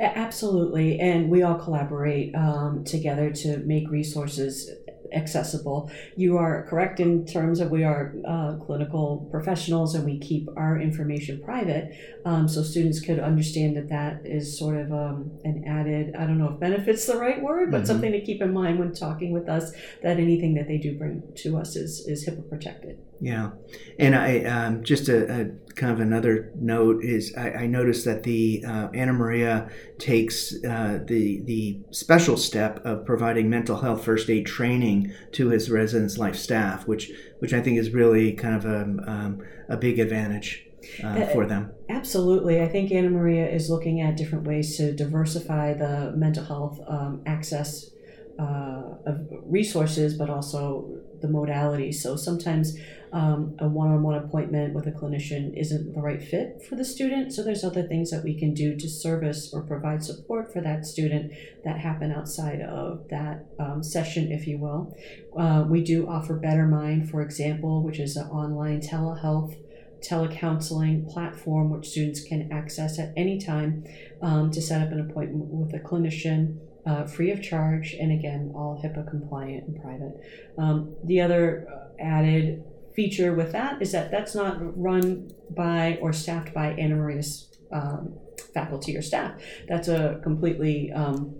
Absolutely, 0.00 1.00
and 1.00 1.28
we 1.28 1.42
all 1.42 1.56
collaborate 1.56 2.34
um, 2.34 2.84
together 2.84 3.30
to 3.30 3.58
make 3.58 3.90
resources 3.90 4.70
accessible. 5.12 5.90
You 6.16 6.38
are 6.38 6.66
correct 6.68 7.00
in 7.00 7.26
terms 7.26 7.60
of 7.60 7.70
we 7.70 7.84
are 7.84 8.14
uh, 8.26 8.56
clinical 8.56 9.28
professionals 9.30 9.94
and 9.94 10.04
we 10.04 10.18
keep 10.18 10.48
our 10.56 10.80
information 10.80 11.42
private, 11.42 11.92
um, 12.24 12.48
so 12.48 12.62
students 12.62 13.00
could 13.00 13.18
understand 13.18 13.76
that 13.76 13.88
that 13.88 14.22
is 14.24 14.58
sort 14.58 14.76
of 14.76 14.92
um, 14.92 15.30
an 15.44 15.64
added. 15.66 16.14
I 16.16 16.26
don't 16.26 16.38
know 16.38 16.52
if 16.52 16.60
benefits 16.60 17.06
the 17.06 17.16
right 17.16 17.42
word, 17.42 17.70
but 17.70 17.78
mm-hmm. 17.78 17.86
something 17.86 18.12
to 18.12 18.20
keep 18.20 18.42
in 18.42 18.52
mind 18.52 18.78
when 18.78 18.92
talking 18.92 19.32
with 19.32 19.48
us. 19.48 19.72
That 20.02 20.18
anything 20.18 20.54
that 20.54 20.68
they 20.68 20.78
do 20.78 20.96
bring 20.96 21.22
to 21.36 21.58
us 21.58 21.76
is 21.76 22.06
is 22.06 22.28
HIPAA 22.28 22.48
protected. 22.48 22.98
Yeah, 23.20 23.50
and 23.98 24.14
I 24.14 24.44
um, 24.44 24.84
just 24.84 25.08
a, 25.08 25.24
a, 25.24 25.74
kind 25.74 25.92
of 25.92 26.00
another 26.00 26.52
note 26.54 27.02
is 27.02 27.34
I, 27.36 27.50
I 27.50 27.66
noticed 27.66 28.04
that 28.04 28.22
the 28.22 28.64
uh, 28.64 28.88
Anna 28.94 29.12
Maria 29.12 29.70
takes 29.98 30.54
uh, 30.64 31.00
the 31.04 31.42
the 31.44 31.80
special 31.90 32.36
step 32.36 32.84
of 32.84 33.04
providing 33.04 33.50
mental 33.50 33.78
health 33.78 34.04
first 34.04 34.30
aid 34.30 34.46
training 34.46 35.12
to 35.32 35.48
his 35.48 35.68
residence 35.68 36.16
life 36.16 36.36
staff, 36.36 36.86
which 36.86 37.10
which 37.40 37.52
I 37.52 37.60
think 37.60 37.78
is 37.78 37.90
really 37.90 38.32
kind 38.32 38.54
of 38.54 38.64
a 38.64 38.82
um, 39.10 39.42
a 39.68 39.76
big 39.76 39.98
advantage. 39.98 40.64
Uh, 41.02 41.08
uh 41.08 41.26
for 41.32 41.44
them. 41.44 41.72
Absolutely. 41.90 42.62
I 42.62 42.68
think 42.68 42.92
Anna 42.92 43.10
Maria 43.10 43.46
is 43.48 43.68
looking 43.68 44.00
at 44.00 44.16
different 44.16 44.46
ways 44.46 44.76
to 44.76 44.92
diversify 44.92 45.74
the 45.74 46.12
mental 46.16 46.44
health 46.44 46.80
um, 46.86 47.20
access 47.26 47.90
uh, 48.38 48.82
of 49.04 49.26
resources, 49.42 50.14
but 50.14 50.30
also 50.30 50.88
the 51.20 51.28
modalities. 51.28 51.96
So 51.96 52.16
sometimes 52.16 52.78
um, 53.12 53.56
a 53.58 53.68
one-on-one 53.68 54.16
appointment 54.16 54.74
with 54.74 54.86
a 54.86 54.92
clinician 54.92 55.56
isn't 55.56 55.94
the 55.94 56.00
right 56.00 56.22
fit 56.22 56.62
for 56.68 56.76
the 56.76 56.84
student. 56.84 57.32
So 57.32 57.42
there's 57.42 57.64
other 57.64 57.82
things 57.82 58.10
that 58.10 58.24
we 58.24 58.38
can 58.38 58.54
do 58.54 58.76
to 58.76 58.88
service 58.88 59.52
or 59.52 59.62
provide 59.62 60.04
support 60.04 60.52
for 60.52 60.60
that 60.60 60.86
student 60.86 61.32
that 61.64 61.78
happen 61.78 62.12
outside 62.12 62.60
of 62.60 63.08
that 63.08 63.46
um, 63.58 63.82
session, 63.82 64.30
if 64.32 64.46
you 64.46 64.58
will. 64.58 64.96
Uh, 65.38 65.64
we 65.68 65.82
do 65.82 66.08
offer 66.08 66.38
BetterMynd, 66.38 67.10
for 67.10 67.22
example, 67.22 67.82
which 67.82 67.98
is 67.98 68.16
an 68.16 68.28
online 68.28 68.80
telehealth 68.80 69.56
telecounseling 70.00 71.10
platform 71.12 71.70
which 71.70 71.88
students 71.88 72.22
can 72.22 72.52
access 72.52 73.00
at 73.00 73.12
any 73.16 73.36
time 73.36 73.84
um, 74.22 74.48
to 74.48 74.62
set 74.62 74.80
up 74.80 74.92
an 74.92 75.00
appointment 75.00 75.46
with 75.50 75.74
a 75.74 75.80
clinician 75.80 76.56
uh, 76.86 77.04
free 77.04 77.30
of 77.30 77.42
charge, 77.42 77.94
and 78.00 78.12
again, 78.12 78.52
all 78.54 78.80
HIPAA 78.82 79.08
compliant 79.10 79.66
and 79.68 79.82
private. 79.82 80.20
Um, 80.56 80.96
the 81.04 81.20
other 81.20 81.66
added 82.00 82.64
feature 82.98 83.32
with 83.32 83.52
that 83.52 83.80
is 83.80 83.92
that 83.92 84.10
that's 84.10 84.34
not 84.34 84.56
run 84.76 85.30
by 85.50 85.96
or 86.02 86.12
staffed 86.12 86.52
by 86.52 86.72
Anna 86.72 86.96
Maria's 86.96 87.48
um, 87.70 88.18
faculty 88.52 88.96
or 88.96 89.02
staff. 89.02 89.40
That's 89.68 89.86
a 89.86 90.18
completely 90.24 90.90
um, 90.90 91.36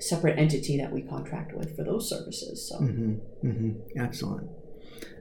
separate 0.00 0.38
entity 0.38 0.78
that 0.78 0.90
we 0.90 1.02
contract 1.02 1.52
with 1.54 1.76
for 1.76 1.84
those 1.84 2.08
services. 2.08 2.66
So, 2.66 2.76
mm-hmm, 2.78 3.46
mm-hmm. 3.46 4.00
excellent. 4.00 4.48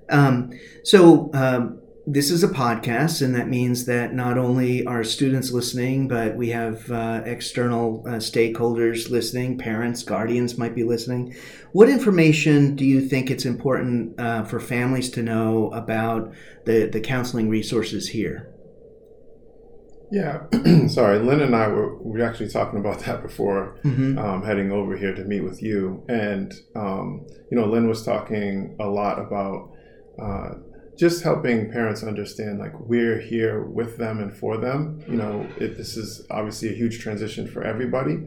Um, 0.09 0.51
so 0.85 1.29
um, 1.33 1.80
this 2.07 2.31
is 2.31 2.43
a 2.43 2.47
podcast, 2.47 3.21
and 3.21 3.35
that 3.35 3.47
means 3.47 3.85
that 3.85 4.13
not 4.13 4.37
only 4.37 4.85
are 4.85 5.03
students 5.03 5.51
listening, 5.51 6.07
but 6.07 6.35
we 6.35 6.49
have 6.49 6.89
uh, 6.91 7.21
external 7.25 8.03
uh, 8.07 8.13
stakeholders 8.13 9.09
listening. 9.09 9.57
Parents, 9.57 10.01
guardians 10.01 10.57
might 10.57 10.73
be 10.73 10.83
listening. 10.83 11.35
What 11.73 11.89
information 11.89 12.75
do 12.75 12.85
you 12.85 13.01
think 13.01 13.29
it's 13.29 13.45
important 13.45 14.19
uh, 14.19 14.43
for 14.43 14.59
families 14.59 15.11
to 15.11 15.21
know 15.21 15.71
about 15.71 16.33
the 16.65 16.87
the 16.87 16.99
counseling 17.01 17.49
resources 17.49 18.09
here? 18.09 18.51
Yeah, 20.11 20.43
sorry, 20.89 21.19
Lynn 21.19 21.39
and 21.39 21.55
I 21.55 21.67
were, 21.69 21.97
we 22.03 22.19
were 22.19 22.25
actually 22.25 22.49
talking 22.49 22.79
about 22.79 22.99
that 23.01 23.21
before 23.21 23.79
mm-hmm. 23.85 24.17
um, 24.17 24.43
heading 24.43 24.69
over 24.69 24.97
here 24.97 25.15
to 25.15 25.23
meet 25.23 25.39
with 25.39 25.63
you. 25.63 26.03
And, 26.09 26.53
um, 26.75 27.25
you 27.49 27.57
know, 27.57 27.65
Lynn 27.65 27.87
was 27.87 28.03
talking 28.03 28.75
a 28.77 28.87
lot 28.87 29.19
about 29.19 29.71
uh, 30.21 30.49
just 30.97 31.23
helping 31.23 31.71
parents 31.71 32.03
understand 32.03 32.59
like 32.59 32.77
we're 32.79 33.19
here 33.19 33.63
with 33.63 33.97
them 33.97 34.19
and 34.19 34.33
for 34.35 34.57
them. 34.57 35.03
You 35.07 35.15
know, 35.15 35.47
it, 35.57 35.77
this 35.77 35.97
is 35.97 36.25
obviously 36.29 36.69
a 36.69 36.73
huge 36.73 36.99
transition 36.99 37.47
for 37.47 37.63
everybody. 37.63 38.19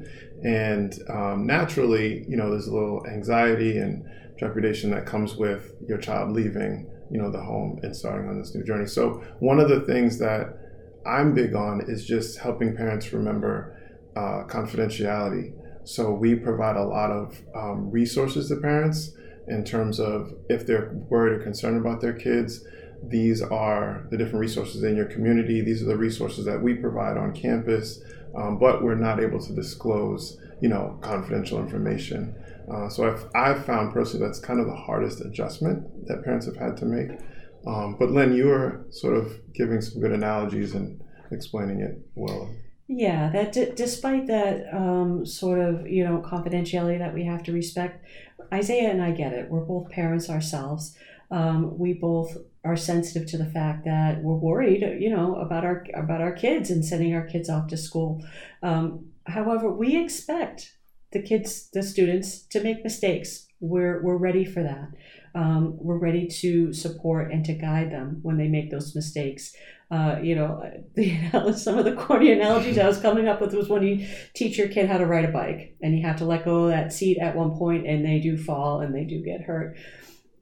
And 0.44 0.98
um, 1.08 1.46
naturally, 1.46 2.24
you 2.28 2.36
know, 2.36 2.50
there's 2.50 2.66
a 2.66 2.74
little 2.74 3.06
anxiety 3.06 3.78
and 3.78 4.04
trepidation 4.38 4.90
that 4.90 5.06
comes 5.06 5.36
with 5.36 5.74
your 5.86 5.98
child 5.98 6.32
leaving, 6.32 6.90
you 7.10 7.18
know, 7.18 7.30
the 7.30 7.40
home 7.40 7.78
and 7.82 7.94
starting 7.94 8.28
on 8.28 8.38
this 8.38 8.54
new 8.54 8.64
journey. 8.64 8.86
So, 8.86 9.22
one 9.38 9.60
of 9.60 9.68
the 9.68 9.80
things 9.80 10.18
that 10.18 10.58
I'm 11.06 11.34
big 11.34 11.54
on 11.54 11.82
is 11.86 12.06
just 12.06 12.38
helping 12.38 12.76
parents 12.76 13.12
remember 13.12 13.78
uh, 14.16 14.44
confidentiality. 14.46 15.52
So 15.84 16.12
we 16.12 16.34
provide 16.34 16.76
a 16.76 16.84
lot 16.84 17.10
of 17.10 17.40
um, 17.54 17.90
resources 17.90 18.48
to 18.48 18.56
parents 18.56 19.12
in 19.48 19.64
terms 19.64 20.00
of 20.00 20.32
if 20.48 20.66
they're 20.66 20.92
worried 21.08 21.40
or 21.40 21.42
concerned 21.42 21.76
about 21.76 22.00
their 22.00 22.12
kids. 22.12 22.64
These 23.06 23.42
are 23.42 24.06
the 24.10 24.16
different 24.16 24.40
resources 24.40 24.82
in 24.82 24.96
your 24.96 25.04
community. 25.04 25.60
These 25.60 25.82
are 25.82 25.86
the 25.86 25.96
resources 25.96 26.46
that 26.46 26.62
we 26.62 26.74
provide 26.74 27.18
on 27.18 27.34
campus, 27.34 28.02
um, 28.34 28.58
but 28.58 28.82
we're 28.82 28.94
not 28.94 29.20
able 29.20 29.40
to 29.40 29.52
disclose, 29.52 30.38
you 30.62 30.68
know, 30.68 30.98
confidential 31.02 31.58
information. 31.58 32.34
Uh, 32.72 32.88
so 32.88 33.06
I've, 33.06 33.26
I've 33.34 33.66
found 33.66 33.92
personally 33.92 34.26
that's 34.26 34.38
kind 34.38 34.58
of 34.58 34.66
the 34.66 34.74
hardest 34.74 35.20
adjustment 35.20 36.06
that 36.06 36.24
parents 36.24 36.46
have 36.46 36.56
had 36.56 36.78
to 36.78 36.86
make. 36.86 37.18
Um, 37.66 37.96
but 37.98 38.10
Lynn, 38.10 38.34
you 38.34 38.46
were 38.46 38.86
sort 38.90 39.16
of 39.16 39.40
giving 39.54 39.80
some 39.80 40.00
good 40.00 40.12
analogies 40.12 40.74
and 40.74 41.00
explaining 41.30 41.80
it 41.80 41.98
well. 42.14 42.50
Yeah, 42.86 43.30
that 43.30 43.52
d- 43.52 43.72
despite 43.74 44.26
that 44.26 44.66
um, 44.72 45.24
sort 45.24 45.58
of 45.58 45.86
you 45.88 46.04
know 46.04 46.22
confidentiality 46.24 46.98
that 46.98 47.14
we 47.14 47.24
have 47.24 47.42
to 47.44 47.52
respect, 47.52 48.04
Isiah 48.52 48.90
and 48.90 49.02
I 49.02 49.12
get 49.12 49.32
it. 49.32 49.50
We're 49.50 49.64
both 49.64 49.90
parents 49.90 50.28
ourselves. 50.28 50.96
Um, 51.30 51.78
we 51.78 51.94
both 51.94 52.36
are 52.64 52.76
sensitive 52.76 53.28
to 53.28 53.38
the 53.38 53.50
fact 53.50 53.84
that 53.84 54.22
we're 54.22 54.34
worried, 54.36 54.82
you 55.00 55.10
know, 55.10 55.36
about 55.36 55.64
our 55.64 55.86
about 55.94 56.20
our 56.20 56.32
kids 56.32 56.70
and 56.70 56.84
sending 56.84 57.14
our 57.14 57.26
kids 57.26 57.48
off 57.48 57.68
to 57.68 57.76
school. 57.76 58.24
Um, 58.62 59.06
however, 59.26 59.70
we 59.70 59.96
expect 59.96 60.76
the 61.12 61.22
kids, 61.22 61.70
the 61.72 61.82
students, 61.82 62.42
to 62.48 62.62
make 62.62 62.84
mistakes. 62.84 63.46
We're 63.60 64.02
we're 64.02 64.16
ready 64.16 64.44
for 64.44 64.62
that 64.62 64.88
um, 65.34 65.76
we're 65.78 65.98
ready 65.98 66.26
to 66.26 66.72
support 66.72 67.32
and 67.32 67.44
to 67.44 67.54
guide 67.54 67.90
them 67.90 68.20
when 68.22 68.36
they 68.36 68.48
make 68.48 68.70
those 68.70 68.94
mistakes. 68.94 69.54
Uh, 69.94 70.18
you 70.20 70.34
know, 70.34 70.60
the, 70.94 71.52
some 71.56 71.78
of 71.78 71.84
the 71.84 71.94
corny 71.94 72.32
analogies 72.32 72.78
I 72.78 72.88
was 72.88 72.98
coming 72.98 73.28
up 73.28 73.40
with 73.40 73.54
was 73.54 73.68
when 73.68 73.84
you 73.84 74.08
teach 74.34 74.58
your 74.58 74.66
kid 74.66 74.88
how 74.88 74.98
to 74.98 75.06
ride 75.06 75.24
a 75.24 75.30
bike 75.30 75.76
and 75.80 75.96
you 75.96 76.04
have 76.04 76.16
to 76.16 76.24
let 76.24 76.44
go 76.44 76.64
of 76.64 76.70
that 76.70 76.92
seat 76.92 77.18
at 77.18 77.36
one 77.36 77.56
point 77.56 77.86
and 77.86 78.04
they 78.04 78.18
do 78.18 78.36
fall 78.36 78.80
and 78.80 78.92
they 78.92 79.04
do 79.04 79.22
get 79.22 79.42
hurt. 79.42 79.76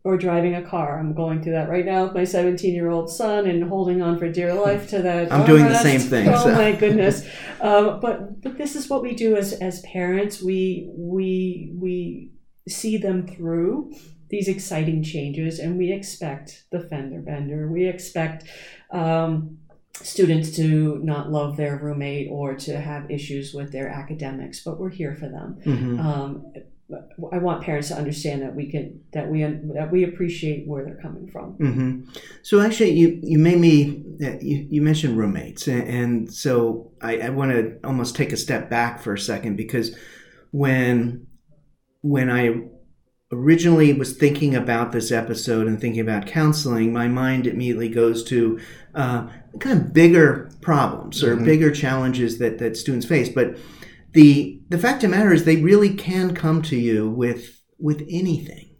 Or 0.04 0.16
driving 0.16 0.56
a 0.56 0.62
car. 0.62 0.98
I'm 0.98 1.14
going 1.14 1.42
through 1.42 1.52
that 1.52 1.68
right 1.68 1.86
now 1.86 2.04
with 2.04 2.14
my 2.14 2.24
17 2.24 2.74
year 2.74 2.90
old 2.90 3.08
son 3.08 3.46
and 3.46 3.62
holding 3.62 4.02
on 4.02 4.18
for 4.18 4.28
dear 4.32 4.52
life 4.52 4.88
to 4.90 5.02
that. 5.02 5.30
I'm 5.30 5.46
doing 5.46 5.64
the 5.64 5.78
same 5.78 6.00
thing. 6.00 6.28
Oh 6.28 6.42
so. 6.42 6.54
my 6.54 6.72
goodness! 6.72 7.24
Um, 7.60 8.00
but 8.00 8.42
but 8.42 8.58
this 8.58 8.74
is 8.74 8.90
what 8.90 9.00
we 9.00 9.14
do 9.14 9.36
as 9.36 9.52
as 9.52 9.80
parents. 9.82 10.42
We 10.42 10.90
we 10.92 11.72
we 11.78 12.32
see 12.68 12.96
them 12.96 13.28
through 13.28 13.92
these 14.32 14.48
exciting 14.48 15.02
changes, 15.02 15.58
and 15.58 15.76
we 15.76 15.92
expect 15.92 16.64
the 16.72 16.80
fender 16.80 17.20
bender. 17.20 17.68
We 17.70 17.86
expect 17.86 18.44
um, 18.90 19.58
students 19.92 20.56
to 20.56 20.98
not 21.04 21.30
love 21.30 21.58
their 21.58 21.76
roommate 21.76 22.28
or 22.30 22.54
to 22.54 22.80
have 22.80 23.10
issues 23.10 23.52
with 23.52 23.72
their 23.72 23.88
academics, 23.88 24.64
but 24.64 24.80
we're 24.80 24.88
here 24.88 25.14
for 25.14 25.28
them. 25.28 25.58
Mm-hmm. 25.66 26.00
Um, 26.00 26.46
I 27.30 27.38
want 27.38 27.62
parents 27.62 27.88
to 27.88 27.94
understand 27.94 28.40
that 28.40 28.54
we 28.54 28.70
can 28.70 29.02
that 29.12 29.28
we 29.30 29.42
that 29.42 29.90
we 29.92 30.04
appreciate 30.04 30.66
where 30.66 30.82
they're 30.82 31.00
coming 31.02 31.28
from. 31.28 31.58
Mm-hmm. 31.58 32.10
So 32.42 32.62
actually, 32.62 32.92
you 32.92 33.20
you 33.22 33.38
made 33.38 33.58
me 33.58 34.02
you, 34.40 34.66
you 34.70 34.80
mentioned 34.80 35.18
roommates, 35.18 35.68
and, 35.68 35.86
and 35.86 36.32
so 36.32 36.90
I, 37.02 37.18
I 37.18 37.28
want 37.28 37.52
to 37.52 37.78
almost 37.84 38.16
take 38.16 38.32
a 38.32 38.38
step 38.38 38.70
back 38.70 39.02
for 39.02 39.12
a 39.12 39.18
second 39.18 39.56
because 39.56 39.94
when 40.52 41.26
when 42.00 42.30
I 42.30 42.62
originally 43.32 43.92
was 43.92 44.16
thinking 44.16 44.54
about 44.54 44.92
this 44.92 45.10
episode 45.10 45.66
and 45.66 45.80
thinking 45.80 46.00
about 46.00 46.26
counseling, 46.26 46.92
my 46.92 47.08
mind 47.08 47.46
immediately 47.46 47.88
goes 47.88 48.22
to 48.24 48.60
uh, 48.94 49.26
kind 49.58 49.80
of 49.80 49.92
bigger 49.92 50.50
problems 50.60 51.24
or 51.24 51.34
mm-hmm. 51.34 51.44
bigger 51.44 51.70
challenges 51.70 52.38
that, 52.38 52.58
that 52.58 52.76
students 52.76 53.06
face. 53.06 53.28
But 53.28 53.56
the 54.12 54.60
the 54.68 54.78
fact 54.78 55.02
of 55.02 55.10
the 55.10 55.16
matter 55.16 55.32
is, 55.32 55.44
they 55.44 55.56
really 55.56 55.94
can 55.94 56.34
come 56.34 56.60
to 56.62 56.76
you 56.76 57.08
with 57.08 57.62
with 57.78 58.06
anything 58.10 58.76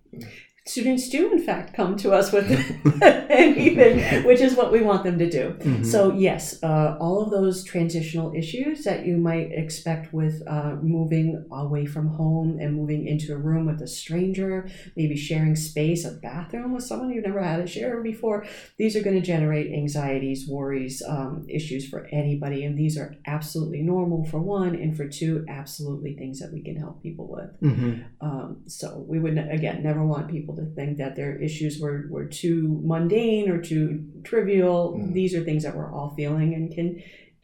students 0.65 1.09
do 1.09 1.33
in 1.33 1.45
fact 1.45 1.75
come 1.75 1.97
to 1.97 2.13
us 2.13 2.31
with 2.31 2.49
anything 3.03 4.25
which 4.25 4.41
is 4.41 4.55
what 4.55 4.71
we 4.71 4.81
want 4.81 5.03
them 5.03 5.19
to 5.19 5.29
do 5.29 5.57
mm-hmm. 5.59 5.83
so 5.83 6.13
yes 6.13 6.63
uh, 6.63 6.97
all 7.01 7.21
of 7.21 7.31
those 7.31 7.65
transitional 7.65 8.33
issues 8.33 8.85
that 8.85 9.05
you 9.05 9.17
might 9.17 9.51
expect 9.51 10.13
with 10.13 10.41
uh, 10.47 10.77
moving 10.81 11.45
away 11.51 11.85
from 11.85 12.07
home 12.07 12.59
and 12.61 12.77
moving 12.77 13.09
into 13.09 13.33
a 13.33 13.37
room 13.37 13.67
with 13.67 13.83
a 13.83 13.89
stranger 13.89 14.69
maybe 14.97 15.17
sharing 15.17 15.57
space 15.57 16.05
a 16.05 16.13
bathroom 16.13 16.73
with 16.73 16.85
someone 16.85 17.11
you've 17.11 17.27
never 17.27 17.43
had 17.43 17.57
to 17.57 17.67
share 17.67 18.01
before 18.01 18.47
these 18.79 18.95
are 18.95 19.03
going 19.03 19.17
to 19.17 19.27
generate 19.27 19.73
anxieties 19.73 20.47
worries 20.49 21.03
um, 21.09 21.45
issues 21.49 21.89
for 21.89 22.07
anybody 22.13 22.65
and 22.65 22.79
these 22.79 22.97
are 22.97 23.17
absolutely 23.27 23.83
normal 23.83 24.25
for 24.27 24.39
one 24.39 24.77
and 24.77 24.97
for 24.97 25.09
two 25.09 25.45
absolutely 25.49 26.15
things 26.15 26.39
that 26.39 26.53
we 26.53 26.63
can 26.63 26.77
help 26.77 27.03
people 27.03 27.27
with 27.27 27.61
mm-hmm. 27.61 28.01
um, 28.25 28.59
so 28.69 29.05
we 29.09 29.19
would 29.19 29.37
again 29.37 29.83
never 29.83 30.07
want 30.07 30.31
people 30.31 30.52
people 30.53 30.65
to 30.65 30.75
think 30.75 30.99
that 30.99 31.17
their 31.17 31.37
issues 31.41 31.81
were, 31.81 32.07
were 32.11 32.27
too 32.27 32.81
mundane 32.85 33.49
or 33.51 33.61
too 33.61 34.05
trivial. 34.25 34.95
Mm. 34.95 35.13
These 35.13 35.35
are 35.35 35.45
things 35.45 35.63
that 35.65 35.77
we're 35.77 35.93
all 35.93 36.15
feeling 36.17 36.55
and 36.55 36.73
can, 36.73 37.03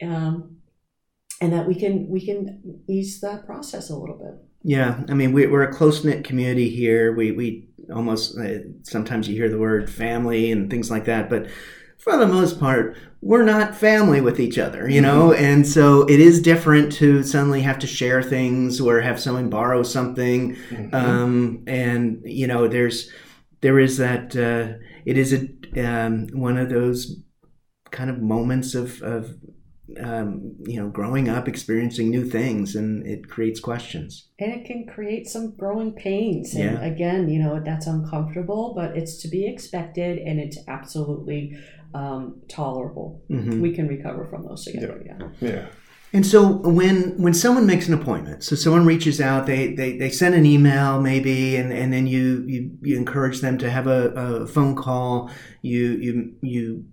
um, 0.09 0.57
and 1.41 1.53
that 1.53 1.67
we 1.67 1.75
can 1.75 2.07
we 2.09 2.25
can 2.25 2.81
ease 2.87 3.21
that 3.21 3.45
process 3.45 3.89
a 3.89 3.95
little 3.95 4.17
bit. 4.17 4.33
Yeah, 4.61 5.03
I 5.07 5.13
mean 5.13 5.31
we, 5.31 5.47
we're 5.47 5.63
a 5.63 5.73
close 5.73 6.03
knit 6.03 6.23
community 6.25 6.69
here. 6.69 7.13
We 7.13 7.31
we 7.31 7.69
almost 7.93 8.37
uh, 8.37 8.59
sometimes 8.83 9.27
you 9.27 9.35
hear 9.35 9.49
the 9.49 9.57
word 9.57 9.89
family 9.89 10.51
and 10.51 10.69
things 10.69 10.91
like 10.91 11.05
that, 11.05 11.29
but 11.29 11.47
for 11.99 12.17
the 12.17 12.27
most 12.27 12.59
part, 12.59 12.97
we're 13.21 13.43
not 13.43 13.75
family 13.75 14.21
with 14.21 14.39
each 14.39 14.57
other, 14.57 14.89
you 14.89 15.01
know? 15.01 15.29
Mm-hmm. 15.29 15.43
And 15.43 15.67
so 15.67 16.03
it 16.03 16.21
is 16.21 16.41
different 16.41 16.91
to 16.93 17.21
suddenly 17.21 17.61
have 17.61 17.77
to 17.79 17.87
share 17.87 18.23
things 18.23 18.79
or 18.79 19.01
have 19.01 19.19
someone 19.19 19.49
borrow 19.49 19.83
something. 19.83 20.55
Mm-hmm. 20.55 20.95
Um, 20.95 21.63
and, 21.67 22.21
you 22.23 22.47
know, 22.47 22.69
there's, 22.69 23.11
there 23.61 23.77
is 23.77 23.97
that, 23.97 24.35
uh, 24.35 24.79
it 25.05 25.17
is 25.17 25.33
a, 25.33 25.85
um, 25.85 26.27
one 26.31 26.57
of 26.57 26.69
those 26.69 27.21
kind 27.91 28.09
of 28.09 28.21
moments 28.21 28.73
of, 28.73 29.01
of 29.01 29.35
um, 29.99 30.55
you 30.65 30.79
know, 30.79 30.89
growing 30.89 31.29
up, 31.29 31.47
experiencing 31.47 32.09
new 32.09 32.23
things, 32.23 32.75
and 32.75 33.05
it 33.05 33.27
creates 33.27 33.59
questions. 33.59 34.29
And 34.39 34.53
it 34.53 34.65
can 34.65 34.85
create 34.85 35.27
some 35.27 35.55
growing 35.55 35.93
pains. 35.93 36.53
And 36.53 36.77
yeah. 36.77 36.85
again, 36.85 37.29
you 37.29 37.39
know, 37.39 37.59
that's 37.59 37.87
uncomfortable, 37.87 38.73
but 38.75 38.95
it's 38.95 39.17
to 39.23 39.27
be 39.27 39.47
expected, 39.47 40.19
and 40.19 40.39
it's 40.39 40.57
absolutely 40.67 41.57
um, 41.93 42.41
tolerable. 42.47 43.23
Mm-hmm. 43.29 43.61
We 43.61 43.73
can 43.73 43.87
recover 43.87 44.25
from 44.25 44.45
those 44.45 44.65
together. 44.65 45.01
Yeah. 45.05 45.29
yeah. 45.39 45.49
yeah. 45.49 45.67
And 46.11 46.25
so 46.25 46.47
when 46.47 47.21
when 47.21 47.35
someone 47.35 47.67
makes 47.67 47.87
an 47.87 47.93
appointment, 47.93 48.43
so 48.43 48.55
someone 48.55 48.83
reaches 48.83 49.21
out, 49.21 49.45
they 49.45 49.75
they, 49.75 49.95
they 49.95 50.09
send 50.09 50.33
an 50.33 50.43
email 50.43 50.99
maybe, 50.99 51.55
and, 51.55 51.71
and 51.71 51.93
then 51.93 52.07
you, 52.07 52.43
you, 52.47 52.71
you 52.81 52.97
encourage 52.97 53.41
them 53.41 53.59
to 53.59 53.69
have 53.69 53.85
a, 53.85 54.09
a 54.09 54.47
phone 54.47 54.75
call. 54.75 55.29
You 55.61 55.91
you 55.97 56.33
you 56.41 56.85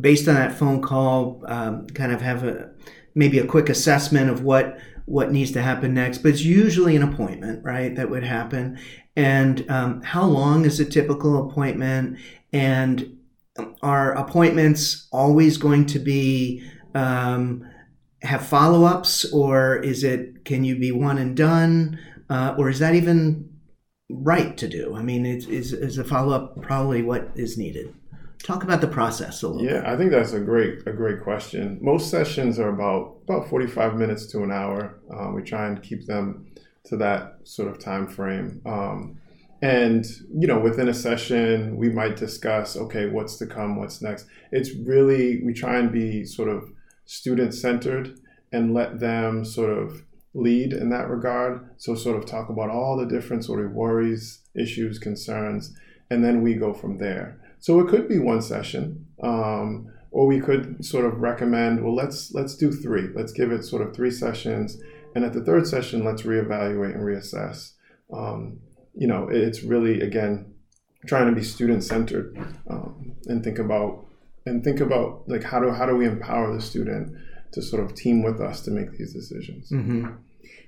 based 0.00 0.26
on 0.26 0.34
that 0.34 0.58
phone 0.58 0.82
call, 0.82 1.44
um, 1.46 1.86
kind 1.88 2.10
of 2.10 2.20
have 2.20 2.42
a 2.42 2.70
maybe 3.14 3.38
a 3.38 3.46
quick 3.46 3.68
assessment 3.68 4.28
of 4.28 4.42
what 4.42 4.76
what 5.04 5.30
needs 5.30 5.52
to 5.52 5.62
happen 5.62 5.94
next. 5.94 6.18
But 6.18 6.32
it's 6.32 6.42
usually 6.42 6.96
an 6.96 7.04
appointment, 7.04 7.64
right? 7.64 7.94
That 7.94 8.10
would 8.10 8.24
happen. 8.24 8.78
And 9.14 9.64
um, 9.70 10.02
how 10.02 10.24
long 10.24 10.64
is 10.64 10.80
a 10.80 10.84
typical 10.84 11.48
appointment? 11.48 12.18
And 12.52 13.18
are 13.82 14.12
appointments 14.12 15.08
always 15.12 15.56
going 15.56 15.86
to 15.86 15.98
be 15.98 16.62
um, 16.94 17.64
have 18.22 18.46
follow-ups 18.46 19.32
or 19.32 19.76
is 19.76 20.02
it 20.02 20.44
can 20.44 20.64
you 20.64 20.78
be 20.78 20.90
one 20.90 21.18
and 21.18 21.36
done 21.36 21.98
uh, 22.30 22.54
or 22.58 22.68
is 22.68 22.78
that 22.78 22.94
even 22.94 23.50
right 24.10 24.56
to 24.56 24.68
do? 24.68 24.94
I 24.96 25.02
mean, 25.02 25.26
it's, 25.26 25.46
is, 25.46 25.72
is 25.72 25.98
a 25.98 26.04
follow 26.04 26.34
up 26.34 26.62
probably 26.62 27.02
what 27.02 27.30
is 27.34 27.58
needed? 27.58 27.94
Talk 28.42 28.62
about 28.62 28.80
the 28.80 28.88
process 28.88 29.42
a 29.42 29.48
little. 29.48 29.64
Yeah, 29.64 29.80
bit. 29.80 29.84
I 29.84 29.96
think 29.96 30.10
that's 30.10 30.32
a 30.32 30.40
great 30.40 30.86
a 30.86 30.92
great 30.92 31.22
question. 31.22 31.78
Most 31.80 32.10
sessions 32.10 32.58
are 32.58 32.68
about 32.68 33.16
about 33.22 33.48
forty 33.48 33.66
five 33.66 33.96
minutes 33.96 34.26
to 34.32 34.42
an 34.42 34.50
hour. 34.52 34.98
Uh, 35.10 35.30
we 35.34 35.42
try 35.42 35.66
and 35.66 35.82
keep 35.82 36.04
them 36.04 36.46
to 36.84 36.96
that 36.98 37.38
sort 37.44 37.68
of 37.68 37.78
time 37.78 38.06
frame. 38.06 38.60
Um, 38.66 39.18
and 39.64 40.04
you 40.38 40.46
know, 40.46 40.58
within 40.60 40.90
a 40.90 40.94
session, 40.94 41.78
we 41.78 41.88
might 41.88 42.16
discuss, 42.16 42.76
okay, 42.76 43.06
what's 43.06 43.38
to 43.38 43.46
come, 43.46 43.76
what's 43.76 44.02
next. 44.02 44.26
It's 44.52 44.74
really 44.74 45.42
we 45.42 45.54
try 45.54 45.78
and 45.78 45.90
be 45.90 46.26
sort 46.26 46.50
of 46.50 46.70
student 47.06 47.54
centered 47.54 48.20
and 48.52 48.74
let 48.74 49.00
them 49.00 49.42
sort 49.42 49.70
of 49.70 50.02
lead 50.34 50.74
in 50.74 50.90
that 50.90 51.08
regard. 51.08 51.66
So 51.78 51.94
sort 51.94 52.18
of 52.18 52.26
talk 52.26 52.50
about 52.50 52.68
all 52.68 52.98
the 52.98 53.06
different 53.06 53.42
sort 53.42 53.64
of 53.64 53.72
worries, 53.72 54.42
issues, 54.54 54.98
concerns, 54.98 55.74
and 56.10 56.22
then 56.22 56.42
we 56.42 56.56
go 56.56 56.74
from 56.74 56.98
there. 56.98 57.40
So 57.58 57.80
it 57.80 57.88
could 57.88 58.06
be 58.06 58.18
one 58.18 58.42
session, 58.42 59.06
um, 59.22 59.90
or 60.10 60.26
we 60.26 60.40
could 60.40 60.84
sort 60.84 61.06
of 61.06 61.22
recommend, 61.22 61.82
well, 61.82 61.94
let's 61.94 62.34
let's 62.34 62.54
do 62.54 62.70
three. 62.70 63.08
Let's 63.14 63.32
give 63.32 63.50
it 63.50 63.64
sort 63.64 63.80
of 63.80 63.96
three 63.96 64.10
sessions, 64.10 64.78
and 65.14 65.24
at 65.24 65.32
the 65.32 65.42
third 65.42 65.66
session, 65.66 66.04
let's 66.04 66.20
reevaluate 66.20 66.94
and 66.94 67.02
reassess. 67.02 67.72
Um, 68.12 68.58
you 68.94 69.06
know, 69.06 69.28
it's 69.30 69.62
really 69.62 70.00
again 70.00 70.54
trying 71.06 71.28
to 71.28 71.34
be 71.34 71.42
student 71.42 71.84
centered 71.84 72.36
um, 72.68 73.14
and 73.26 73.44
think 73.44 73.58
about 73.58 74.06
and 74.46 74.64
think 74.64 74.80
about 74.80 75.24
like 75.26 75.42
how 75.42 75.60
do 75.60 75.70
how 75.70 75.86
do 75.86 75.96
we 75.96 76.06
empower 76.06 76.52
the 76.52 76.60
student 76.60 77.14
to 77.52 77.62
sort 77.62 77.84
of 77.84 77.94
team 77.94 78.22
with 78.22 78.40
us 78.40 78.60
to 78.62 78.70
make 78.70 78.92
these 78.92 79.12
decisions. 79.12 79.70
Mm-hmm. 79.70 80.08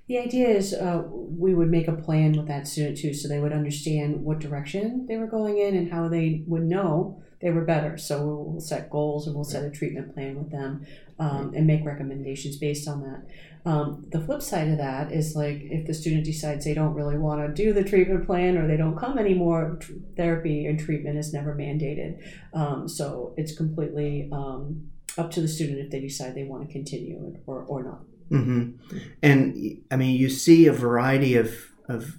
The 0.09 0.19
idea 0.19 0.49
is 0.49 0.73
uh, 0.73 1.03
we 1.11 1.53
would 1.55 1.69
make 1.69 1.89
a 1.89 1.93
plan 1.93 2.33
with 2.33 2.47
that 2.47 2.69
student 2.69 2.99
too, 2.99 3.13
so 3.13 3.29
they 3.29 3.41
would 3.41 3.53
understand 3.53 4.23
what 4.23 4.39
direction 4.39 5.07
they 5.09 5.17
were 5.17 5.27
going 5.27 5.59
in 5.59 5.77
and 5.77 5.91
how 5.91 6.09
they 6.09 6.45
would 6.47 6.63
know 6.63 7.23
they 7.41 7.51
were 7.51 7.65
better. 7.65 7.99
So 7.99 8.25
we'll 8.25 8.61
set 8.61 8.91
goals 8.91 9.27
and 9.27 9.35
we'll 9.35 9.45
set 9.45 9.65
a 9.65 9.71
treatment 9.71 10.15
plan 10.15 10.37
with 10.37 10.51
them 10.51 10.87
um, 11.19 11.53
and 11.55 11.67
make 11.67 11.85
recommendations 11.85 12.57
based 12.57 12.89
on 12.89 13.03
that. 13.03 13.27
Um, 13.71 14.07
the 14.11 14.21
flip 14.21 14.43
side 14.43 14.69
of 14.69 14.79
that 14.79 15.11
is 15.11 15.35
like 15.35 15.61
if 15.63 15.87
the 15.87 15.95
student 15.95 16.25
decides 16.25 16.65
they 16.65 16.73
don't 16.73 16.95
really 16.95 17.19
want 17.19 17.45
to 17.45 17.63
do 17.63 17.73
the 17.73 17.83
treatment 17.83 18.25
plan 18.25 18.57
or 18.57 18.69
they 18.69 18.77
don't 18.77 18.97
come 18.97 19.19
anymore, 19.19 19.79
tr- 19.81 19.93
therapy 20.17 20.67
and 20.67 20.79
treatment 20.79 21.19
is 21.19 21.33
never 21.33 21.55
mandated. 21.55 22.23
Um, 22.55 22.89
so 22.89 23.35
it's 23.37 23.57
completely 23.57 24.29
um, 24.31 24.89
up 25.19 25.33
to 25.33 25.41
the 25.41 25.49
student 25.49 25.81
if 25.81 25.91
they 25.91 26.01
decide 26.01 26.35
they 26.35 26.45
want 26.45 26.67
to 26.67 26.73
continue 26.73 27.37
or, 27.47 27.63
or 27.63 27.83
not. 27.83 28.05
Mm-hmm. 28.31 28.99
And 29.23 29.83
I 29.91 29.97
mean, 29.97 30.17
you 30.17 30.29
see 30.29 30.67
a 30.67 30.73
variety 30.73 31.35
of, 31.37 31.53
of 31.89 32.15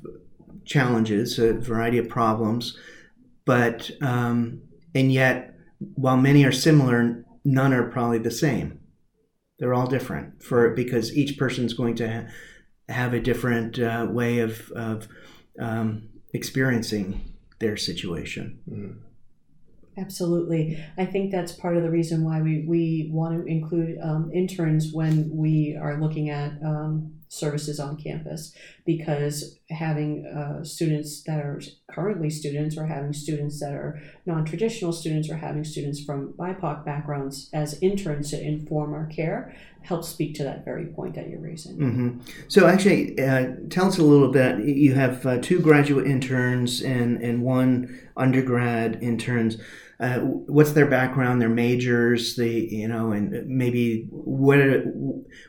challenges, 0.66 1.40
a 1.40 1.54
variety 1.54 1.98
of 1.98 2.10
problems, 2.10 2.78
but, 3.46 3.90
um, 4.02 4.62
and 4.94 5.12
yet, 5.12 5.54
while 5.96 6.18
many 6.18 6.44
are 6.46 6.52
similar, 6.52 7.24
none 7.44 7.74
are 7.74 7.90
probably 7.90 8.20
the 8.20 8.32
same. 8.32 8.80
They're 9.60 9.74
all 9.74 9.88
different 9.88 10.44
for 10.44 10.70
because 10.72 11.16
each 11.16 11.38
person's 11.38 11.74
going 11.74 11.96
to 11.96 12.12
ha- 12.12 12.28
have 12.90 13.14
a 13.14 13.20
different 13.20 13.80
uh, 13.80 14.08
way 14.10 14.40
of, 14.40 14.72
of 14.72 15.08
um, 15.60 16.10
experiencing 16.34 17.34
their 17.60 17.78
situation. 17.78 18.60
Mm. 18.70 18.98
Absolutely. 19.98 20.84
I 20.98 21.06
think 21.06 21.32
that's 21.32 21.52
part 21.52 21.76
of 21.76 21.82
the 21.82 21.90
reason 21.90 22.24
why 22.24 22.40
we, 22.42 22.66
we 22.68 23.10
want 23.12 23.36
to 23.36 23.52
include 23.52 23.98
um, 24.02 24.30
interns 24.32 24.94
when 24.94 25.28
we 25.36 25.76
are 25.82 26.00
looking 26.00 26.30
at 26.30 26.52
um, 26.64 27.17
services 27.30 27.80
on 27.80 27.98
campus 27.98 28.54
because 28.86 29.58
having 29.70 30.26
uh, 30.26 30.64
students 30.64 31.24
that 31.24 31.40
are 31.40 31.62
currently 31.92 32.30
students 32.30 32.78
or 32.78 32.86
having 32.86 33.12
students 33.12 33.60
that 33.60 33.74
are 33.74 34.02
non-traditional 34.26 34.94
students 34.94 35.30
or 35.30 35.36
having 35.36 35.64
students 35.64 36.04
from 36.04 36.34
BIPOC 36.34 36.86
backgrounds 36.86 37.50
as 37.54 37.80
interns 37.82 38.30
to 38.32 38.42
inform 38.42 38.94
our 38.94 39.06
care 39.08 39.54
helps 39.82 40.10
speak 40.10 40.36
to 40.36 40.44
that 40.44 40.66
very 40.66 40.86
point 40.86 41.16
that 41.16 41.30
you're 41.30 41.40
raising. 41.40 41.78
Mm-hmm. 41.78 42.20
So, 42.48 42.68
actually, 42.68 43.18
uh, 43.20 43.54
tell 43.70 43.88
us 43.88 43.98
a 43.98 44.04
little 44.04 44.32
bit. 44.32 44.60
You 44.60 44.94
have 44.96 45.26
uh, 45.26 45.38
two 45.38 45.60
graduate 45.60 46.08
interns 46.08 46.82
and, 46.82 47.22
and 47.22 47.42
one 47.42 47.98
undergrad 48.18 49.02
interns. 49.02 49.58
Uh, 50.00 50.20
what's 50.20 50.74
their 50.74 50.86
background, 50.86 51.42
their 51.42 51.50
majors, 51.50 52.36
the 52.36 52.48
you 52.48 52.88
know, 52.88 53.12
and 53.12 53.48
maybe 53.48 54.08
what 54.12 54.60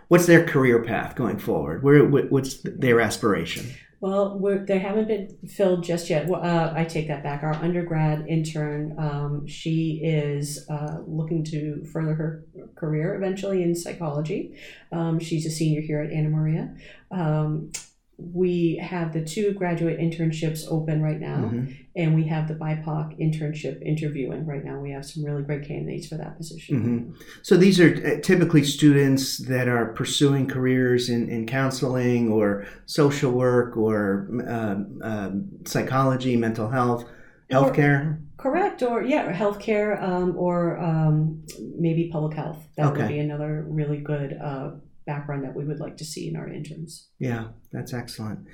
what's 0.09 0.27
their 0.27 0.45
career 0.45 0.83
path 0.83 1.15
going 1.15 1.39
forward? 1.39 1.83
Where 1.83 2.05
what's 2.05 2.61
their 2.65 3.01
aspiration? 3.01 3.67
Well, 4.01 4.39
they 4.65 4.79
haven't 4.79 5.09
been 5.09 5.37
filled 5.49 5.83
just 5.83 6.09
yet. 6.09 6.29
Well, 6.29 6.41
uh, 6.45 6.73
I 6.75 6.85
take 6.85 7.09
that 7.09 7.25
back. 7.25 7.43
Our 7.43 7.55
undergrad 7.55 8.27
intern, 8.29 8.95
um, 8.97 9.47
she 9.49 10.01
is 10.05 10.69
uh, 10.71 10.99
looking 11.05 11.43
to 11.47 11.85
further 11.85 12.15
her 12.15 12.45
career 12.77 13.17
eventually 13.17 13.65
in 13.65 13.75
psychology. 13.75 14.55
Um, 14.93 15.19
she's 15.19 15.47
a 15.47 15.51
senior 15.51 15.81
here 15.81 16.01
at 16.01 16.13
Anna 16.13 16.29
Maria. 16.29 16.77
Um, 17.11 17.73
we 18.19 18.77
have 18.83 19.13
the 19.13 19.25
two 19.25 19.53
graduate 19.53 20.01
internships 20.01 20.65
open 20.69 21.01
right 21.01 21.21
now, 21.21 21.37
mm-hmm. 21.37 21.73
and 21.95 22.17
we 22.17 22.27
have 22.27 22.49
the 22.49 22.55
BIPOC 22.55 23.17
internship 23.21 23.81
interviewing 23.81 24.45
right 24.45 24.65
now. 24.65 24.81
We 24.81 24.91
have 24.91 25.07
some 25.07 25.25
really 25.25 25.45
great 25.45 25.67
candidates 25.67 26.09
for 26.09 26.17
that 26.17 26.37
position. 26.37 26.83
Mm-hmm. 26.83 27.23
So 27.43 27.57
these 27.57 27.79
are 27.79 27.95
uh, 27.95 28.21
typically 28.21 28.65
students 28.65 29.39
that 29.47 29.69
are 29.69 29.93
pursuing 29.93 30.49
careers 30.49 31.09
in, 31.09 31.31
in 31.31 31.47
counseling 31.47 32.33
or 32.33 32.67
social 32.87 33.31
work 33.31 33.77
or 33.77 34.29
uh, 34.49 35.07
uh, 35.07 35.31
psychology, 35.65 36.37
mental 36.37 36.69
health, 36.71 37.05
healthcare. 37.53 38.01
Or, 38.01 38.21
correct, 38.37 38.83
or 38.83 39.03
yeah, 39.03 39.33
healthcare, 39.33 40.03
um, 40.03 40.37
or 40.37 40.77
um, 40.81 41.45
maybe 41.79 42.11
public 42.11 42.37
health. 42.37 42.67
That 42.77 42.87
okay. 42.89 43.03
would 43.03 43.09
be 43.09 43.21
another 43.21 43.65
really 43.69 43.99
good 43.99 44.37
uh, 44.43 44.71
background 45.09 45.43
that 45.43 45.57
we 45.57 45.65
would 45.65 45.81
like 45.81 45.97
to 45.97 46.05
see 46.05 46.29
in 46.29 46.37
our 46.37 46.49
interns. 46.49 47.09
Yeah, 47.19 47.49
that's 47.73 47.93
excellent. 47.93 48.47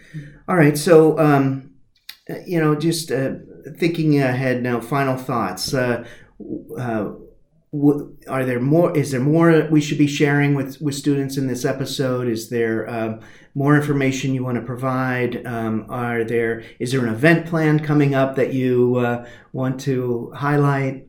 All 0.48 0.56
right, 0.56 0.78
so 0.78 1.18
um, 1.18 1.74
you 2.46 2.58
know, 2.60 2.74
just 2.74 3.10
uh, 3.10 3.32
thinking 3.78 4.18
ahead 4.20 4.62
now. 4.62 4.80
Final 4.80 5.16
thoughts. 5.16 5.74
Uh, 5.74 6.06
uh, 6.78 7.10
are 8.28 8.44
there 8.44 8.60
more? 8.60 8.96
Is 8.96 9.10
there 9.10 9.20
more 9.20 9.66
we 9.68 9.80
should 9.80 9.98
be 9.98 10.06
sharing 10.06 10.54
with 10.54 10.80
with 10.80 10.94
students 10.94 11.36
in 11.36 11.48
this 11.48 11.64
episode? 11.64 12.28
Is 12.28 12.48
there 12.48 12.88
um, 12.88 13.20
more 13.54 13.76
information 13.76 14.32
you 14.32 14.44
want 14.44 14.56
to 14.56 14.62
provide? 14.62 15.44
Um, 15.44 15.86
are 15.88 16.22
there? 16.24 16.62
Is 16.78 16.92
there 16.92 17.04
an 17.04 17.12
event 17.12 17.46
plan 17.46 17.80
coming 17.80 18.14
up 18.14 18.36
that 18.36 18.54
you 18.54 18.96
uh, 18.96 19.26
want 19.52 19.80
to 19.80 20.32
highlight? 20.36 21.08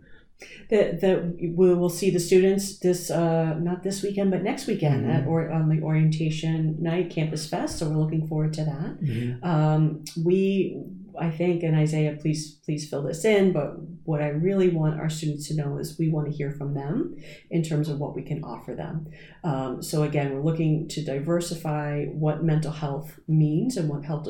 That 0.69 1.01
that 1.01 1.35
we 1.39 1.73
will 1.73 1.89
see 1.89 2.09
the 2.09 2.19
students 2.19 2.79
this 2.79 3.11
uh, 3.11 3.53
not 3.59 3.83
this 3.83 4.01
weekend 4.01 4.31
but 4.31 4.43
next 4.43 4.67
weekend 4.67 5.03
mm-hmm. 5.03 5.11
at 5.11 5.27
or 5.27 5.51
on 5.51 5.69
the 5.69 5.81
orientation 5.81 6.75
night 6.81 7.09
campus 7.09 7.47
fest 7.47 7.79
so 7.79 7.89
we're 7.89 8.01
looking 8.01 8.27
forward 8.27 8.53
to 8.53 8.63
that 8.63 9.01
mm-hmm. 9.01 9.43
um, 9.45 10.03
we 10.23 10.77
I 11.19 11.31
think, 11.31 11.63
and 11.63 11.79
Isiah, 11.79 12.17
please 12.19 12.55
please 12.63 12.89
fill 12.89 13.03
this 13.03 13.25
in. 13.25 13.51
But 13.51 13.77
what 14.03 14.21
I 14.21 14.29
really 14.29 14.69
want 14.69 14.99
our 14.99 15.09
students 15.09 15.47
to 15.47 15.55
know 15.55 15.77
is 15.77 15.97
we 15.97 16.09
want 16.09 16.27
to 16.27 16.33
hear 16.33 16.51
from 16.51 16.73
them 16.73 17.17
in 17.49 17.63
terms 17.63 17.89
of 17.89 17.99
what 17.99 18.15
we 18.15 18.21
can 18.21 18.43
offer 18.43 18.73
them. 18.73 19.07
Um, 19.43 19.81
so 19.81 20.03
again, 20.03 20.33
we're 20.33 20.41
looking 20.41 20.87
to 20.89 21.03
diversify 21.03 22.05
what 22.05 22.43
mental 22.43 22.71
health 22.71 23.19
means 23.27 23.77
and 23.77 23.89
what 23.89 24.05
health 24.05 24.27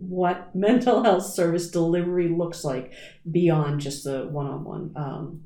what 0.00 0.54
mental 0.54 1.02
health 1.02 1.24
service 1.24 1.70
delivery 1.70 2.28
looks 2.28 2.64
like 2.64 2.92
beyond 3.30 3.80
just 3.80 4.04
the 4.04 4.26
one-on-one 4.28 4.92
um, 4.96 5.42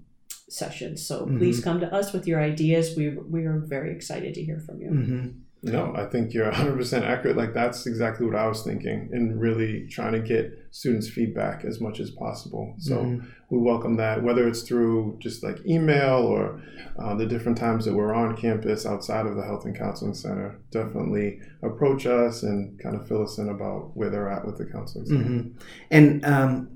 sessions. 0.49 1.07
So 1.07 1.27
mm-hmm. 1.27 1.39
please 1.39 1.63
come 1.63 1.81
to 1.81 1.93
us 1.93 2.13
with 2.13 2.27
your 2.27 2.41
ideas. 2.41 2.97
We 2.97 3.11
we 3.11 3.45
are 3.45 3.59
very 3.59 3.95
excited 3.95 4.35
to 4.35 4.45
hear 4.45 4.61
from 4.61 4.81
you. 4.81 4.91
Mm-hmm. 4.91 5.29
No, 5.73 5.95
I 5.97 6.05
think 6.05 6.35
you're 6.35 6.51
100% 6.51 7.03
accurate. 7.03 7.37
Like, 7.37 7.55
that's 7.55 7.87
exactly 7.87 8.27
what 8.27 8.37
I 8.37 8.47
was 8.47 8.63
thinking, 8.63 9.09
and 9.13 9.41
really 9.41 9.87
trying 9.89 10.13
to 10.13 10.21
get 10.21 10.67
students' 10.71 11.09
feedback 11.09 11.65
as 11.65 11.81
much 11.81 12.01
as 12.01 12.11
possible. 12.11 12.75
So, 12.79 12.99
mm-hmm. 12.99 13.27
we 13.49 13.59
welcome 13.59 13.97
that, 13.97 14.23
whether 14.23 14.47
it's 14.47 14.63
through 14.63 15.17
just 15.21 15.43
like 15.43 15.65
email 15.67 16.19
or 16.19 16.61
uh, 16.99 17.15
the 17.15 17.25
different 17.25 17.57
times 17.57 17.87
that 17.87 17.95
we're 17.95 18.15
on 18.15 18.37
campus 18.37 18.85
outside 18.85 19.27
of 19.27 19.37
the 19.37 19.43
Health 19.43 19.65
and 19.65 19.77
Counseling 19.77 20.15
Center. 20.15 20.61
Definitely 20.71 21.41
approach 21.63 22.05
us 22.05 22.43
and 22.43 22.79
kind 22.79 22.95
of 22.95 23.09
fill 23.09 23.23
us 23.23 23.39
in 23.39 23.49
about 23.49 23.97
where 23.97 24.11
they're 24.11 24.31
at 24.31 24.45
with 24.45 24.59
the 24.59 24.67
counseling 24.67 25.07
center. 25.07 25.25
Mm-hmm. 25.25 25.59
And, 25.91 26.25
um, 26.25 26.71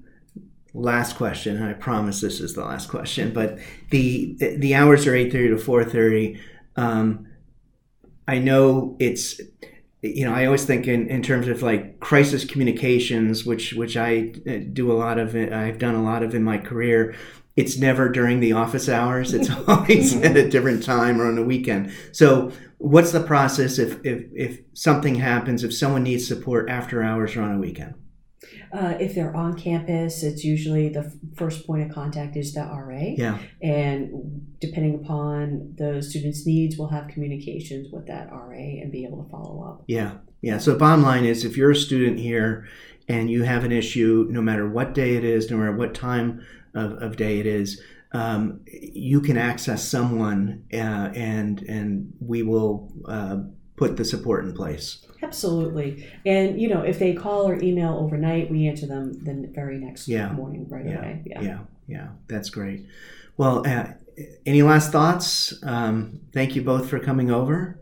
last 0.75 1.17
question 1.17 1.61
i 1.63 1.73
promise 1.73 2.21
this 2.21 2.41
is 2.41 2.55
the 2.55 2.65
last 2.65 2.89
question 2.89 3.33
but 3.33 3.59
the 3.91 4.37
the 4.39 4.75
hours 4.75 5.07
are 5.07 5.13
8.30 5.13 5.31
to 5.33 5.57
4.30 5.57 6.39
um, 6.77 7.28
I 8.29 8.39
know 8.39 8.95
it's 9.01 9.41
you 10.03 10.25
know 10.25 10.35
I 10.35 10.45
always 10.45 10.65
think 10.65 10.87
in, 10.87 11.09
in 11.09 11.23
terms 11.23 11.49
of 11.49 11.63
like 11.63 11.99
crisis 11.99 12.45
communications, 12.45 13.45
which 13.45 13.73
which 13.73 13.97
I 13.97 14.35
uh, 14.47 14.59
do 14.73 14.93
a 14.93 14.95
lot 14.95 15.19
of. 15.19 15.35
I've 15.35 15.79
done 15.79 15.95
a 15.95 16.03
lot 16.03 16.23
of 16.23 16.35
in 16.35 16.45
my 16.45 16.59
career. 16.59 17.17
It's 17.57 17.77
never 17.77 18.09
during 18.09 18.39
the 18.39 18.53
office 18.53 18.89
hours. 18.89 19.35
It's 19.35 19.51
always 19.67 20.15
at 20.17 20.37
a 20.37 20.49
different 20.49 20.85
time 20.85 21.21
or 21.21 21.27
on 21.27 21.39
a 21.39 21.43
weekend. 21.43 21.93
So, 22.13 22.53
what's 22.77 23.13
the 23.13 23.23
process 23.23 23.79
if 23.79 23.99
if 24.05 24.27
if 24.35 24.61
something 24.75 25.17
happens? 25.17 25.65
If 25.65 25.75
someone 25.75 26.03
needs 26.05 26.29
support 26.29 26.69
after 26.69 27.03
hours 27.03 27.35
or 27.35 27.43
on 27.43 27.57
a 27.57 27.59
weekend? 27.59 27.95
Uh, 28.73 28.95
if 29.01 29.15
they're 29.15 29.35
on 29.35 29.59
campus, 29.59 30.23
it's 30.23 30.45
usually 30.45 30.89
the 30.89 31.01
f- 31.01 31.13
first 31.37 31.67
point 31.67 31.83
of 31.83 31.95
contact 31.95 32.37
is 32.37 32.55
the 32.55 32.61
RA. 32.61 33.15
Yeah. 33.17 33.39
And 33.63 34.57
depending 34.61 34.97
upon 34.97 35.75
the 35.77 36.03
student's 36.03 36.47
needs, 36.47 36.77
we'll 36.77 36.89
have 36.89 37.09
communications 37.09 37.93
with 37.93 38.07
that 38.07 38.31
RA 38.31 38.57
and 38.57 38.93
be 38.93 39.05
able 39.05 39.25
to 39.25 39.31
follow 39.31 39.65
up. 39.65 39.85
Yeah. 39.87 40.19
Yeah. 40.43 40.59
So 40.59 40.73
the 40.73 40.79
bottom 40.79 41.03
line 41.03 41.25
is 41.25 41.45
if 41.45 41.57
you're 41.57 41.71
a 41.73 41.77
student 41.77 42.19
here 42.19 42.69
and 43.09 43.31
you 43.31 43.43
have 43.43 43.65
an 43.65 43.73
issue, 43.73 44.27
no 44.31 44.43
matter 44.43 44.69
what 44.69 44.95
day 44.95 45.17
it 45.17 45.25
is, 45.25 45.51
no 45.51 45.57
matter 45.57 45.73
what 45.73 45.95
time 45.95 46.47
of, 46.75 46.93
of 47.03 47.17
day 47.17 47.41
it 47.41 47.47
is, 47.47 47.81
um, 48.13 48.61
you 48.67 49.21
can 49.21 49.37
access 49.37 49.87
someone 49.87 50.65
uh, 50.73 51.11
and 51.15 51.61
and 51.63 52.15
we 52.21 52.43
will 52.43 52.91
uh, 53.05 53.39
put 53.79 53.97
the 53.97 54.05
support 54.05 54.45
in 54.45 54.53
place. 54.53 55.05
Absolutely. 55.23 56.07
And, 56.27 56.61
you 56.61 56.69
know, 56.69 56.83
if 56.83 56.99
they 56.99 57.15
call 57.15 57.49
or 57.49 57.61
email 57.61 57.95
overnight, 57.99 58.51
we 58.51 58.67
answer 58.69 58.87
them 58.87 59.13
the 59.25 59.49
very 59.53 59.79
next 59.79 60.09
Yeah. 60.09 60.33
morning 60.33 60.67
right 60.69 60.87
Yeah. 60.87 60.99
away. 60.99 61.23
Yeah. 61.27 61.41
Yeah. 61.43 61.59
Yeah. 61.87 62.09
That's 62.29 62.51
great. 62.51 62.87
Well, 63.37 63.63
uh, 63.67 63.87
any 64.47 64.63
last 64.63 64.93
thoughts? 64.93 65.55
Um, 65.63 66.21
thank 66.33 66.55
you 66.57 66.63
both 66.63 66.89
for 66.89 66.99
coming 66.99 67.31
over. 67.31 67.79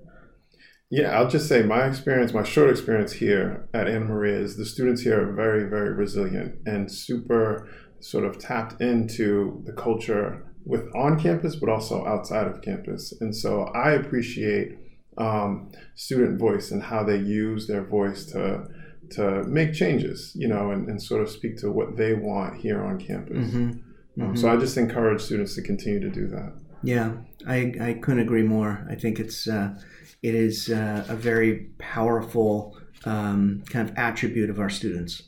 Yeah, 0.91 1.19
I'll 1.19 1.29
just 1.29 1.49
say 1.49 1.63
my 1.63 1.87
experience, 1.87 2.33
my 2.33 2.45
short 2.45 2.71
experience 2.71 3.13
here 3.13 3.69
at 3.75 3.89
Anna 3.89 4.05
Maria 4.05 4.39
is 4.39 4.57
the 4.57 4.65
students 4.65 5.03
here 5.03 5.21
are 5.29 5.33
very, 5.33 5.65
very 5.69 5.93
resilient 5.93 6.57
and 6.65 6.91
super 6.91 7.69
sort 8.01 8.25
of 8.25 8.39
tapped 8.39 8.81
into 8.81 9.63
the 9.67 9.73
culture 9.73 10.45
with 10.65 10.85
on 10.95 11.19
campus, 11.19 11.57
but 11.57 11.69
also 11.69 12.07
outside 12.07 12.47
of 12.47 12.63
campus. 12.63 13.13
And 13.21 13.35
so 13.35 13.63
I 13.75 13.93
appreciate 13.93 14.79
um, 15.19 15.71
student 15.95 16.39
voice 16.39 16.71
and 16.71 16.83
how 16.83 17.03
they 17.03 17.17
use 17.19 17.67
their 17.67 17.85
voice 17.85 18.25
to 18.27 18.67
to 19.11 19.45
make 19.45 19.73
changes, 19.73 20.33
you 20.35 20.49
know, 20.49 20.71
and, 20.73 20.89
and 20.89 21.01
sort 21.01 21.23
of 21.23 21.31
speak 21.31 21.57
to 21.59 21.71
what 21.71 21.97
they 21.97 22.13
want 22.15 22.57
here 22.61 22.83
on 22.83 22.99
campus. 22.99 23.49
Mm-hmm. 23.49 24.23
Um, 24.23 24.37
so 24.37 24.49
I 24.49 24.57
just 24.57 24.77
encourage 24.77 25.21
students 25.21 25.55
to 25.57 25.63
continue 25.63 26.01
to 26.01 26.11
do 26.11 26.27
that. 26.29 26.55
Yeah, 26.83 27.13
I, 27.47 27.75
I 27.81 27.99
couldn't 28.03 28.21
agree 28.21 28.43
more. 28.43 28.87
I 28.91 28.95
think 28.95 29.21
it's 29.21 29.47
uh, 29.47 29.75
it 30.23 30.35
is 30.35 30.71
uh, 30.71 31.05
a 31.09 31.15
very 31.15 31.71
powerful 31.79 32.77
um, 33.05 33.63
kind 33.69 33.89
of 33.89 33.97
attribute 33.97 34.51
of 34.51 34.59
our 34.59 34.71
students. 34.71 35.23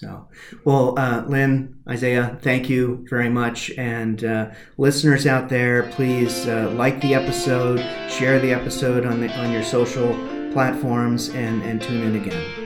So, 0.00 0.28
well, 0.64 0.98
uh, 0.98 1.24
Lynn, 1.26 1.74
Isiah, 1.86 2.38
thank 2.40 2.70
you 2.70 3.04
very 3.10 3.28
much. 3.28 3.70
And 3.72 4.24
uh, 4.24 4.50
listeners 4.78 5.26
out 5.26 5.50
there, 5.50 5.90
please 5.92 6.48
uh, 6.48 6.72
like 6.74 7.02
the 7.02 7.12
episode, 7.12 7.80
share 8.10 8.38
the 8.40 8.50
episode 8.54 9.04
on 9.04 9.20
the 9.20 9.30
on 9.38 9.52
your 9.52 9.62
social 9.62 10.14
platforms, 10.54 11.28
and 11.28 11.62
and 11.64 11.82
tune 11.82 12.00
in 12.00 12.16
again. 12.16 12.59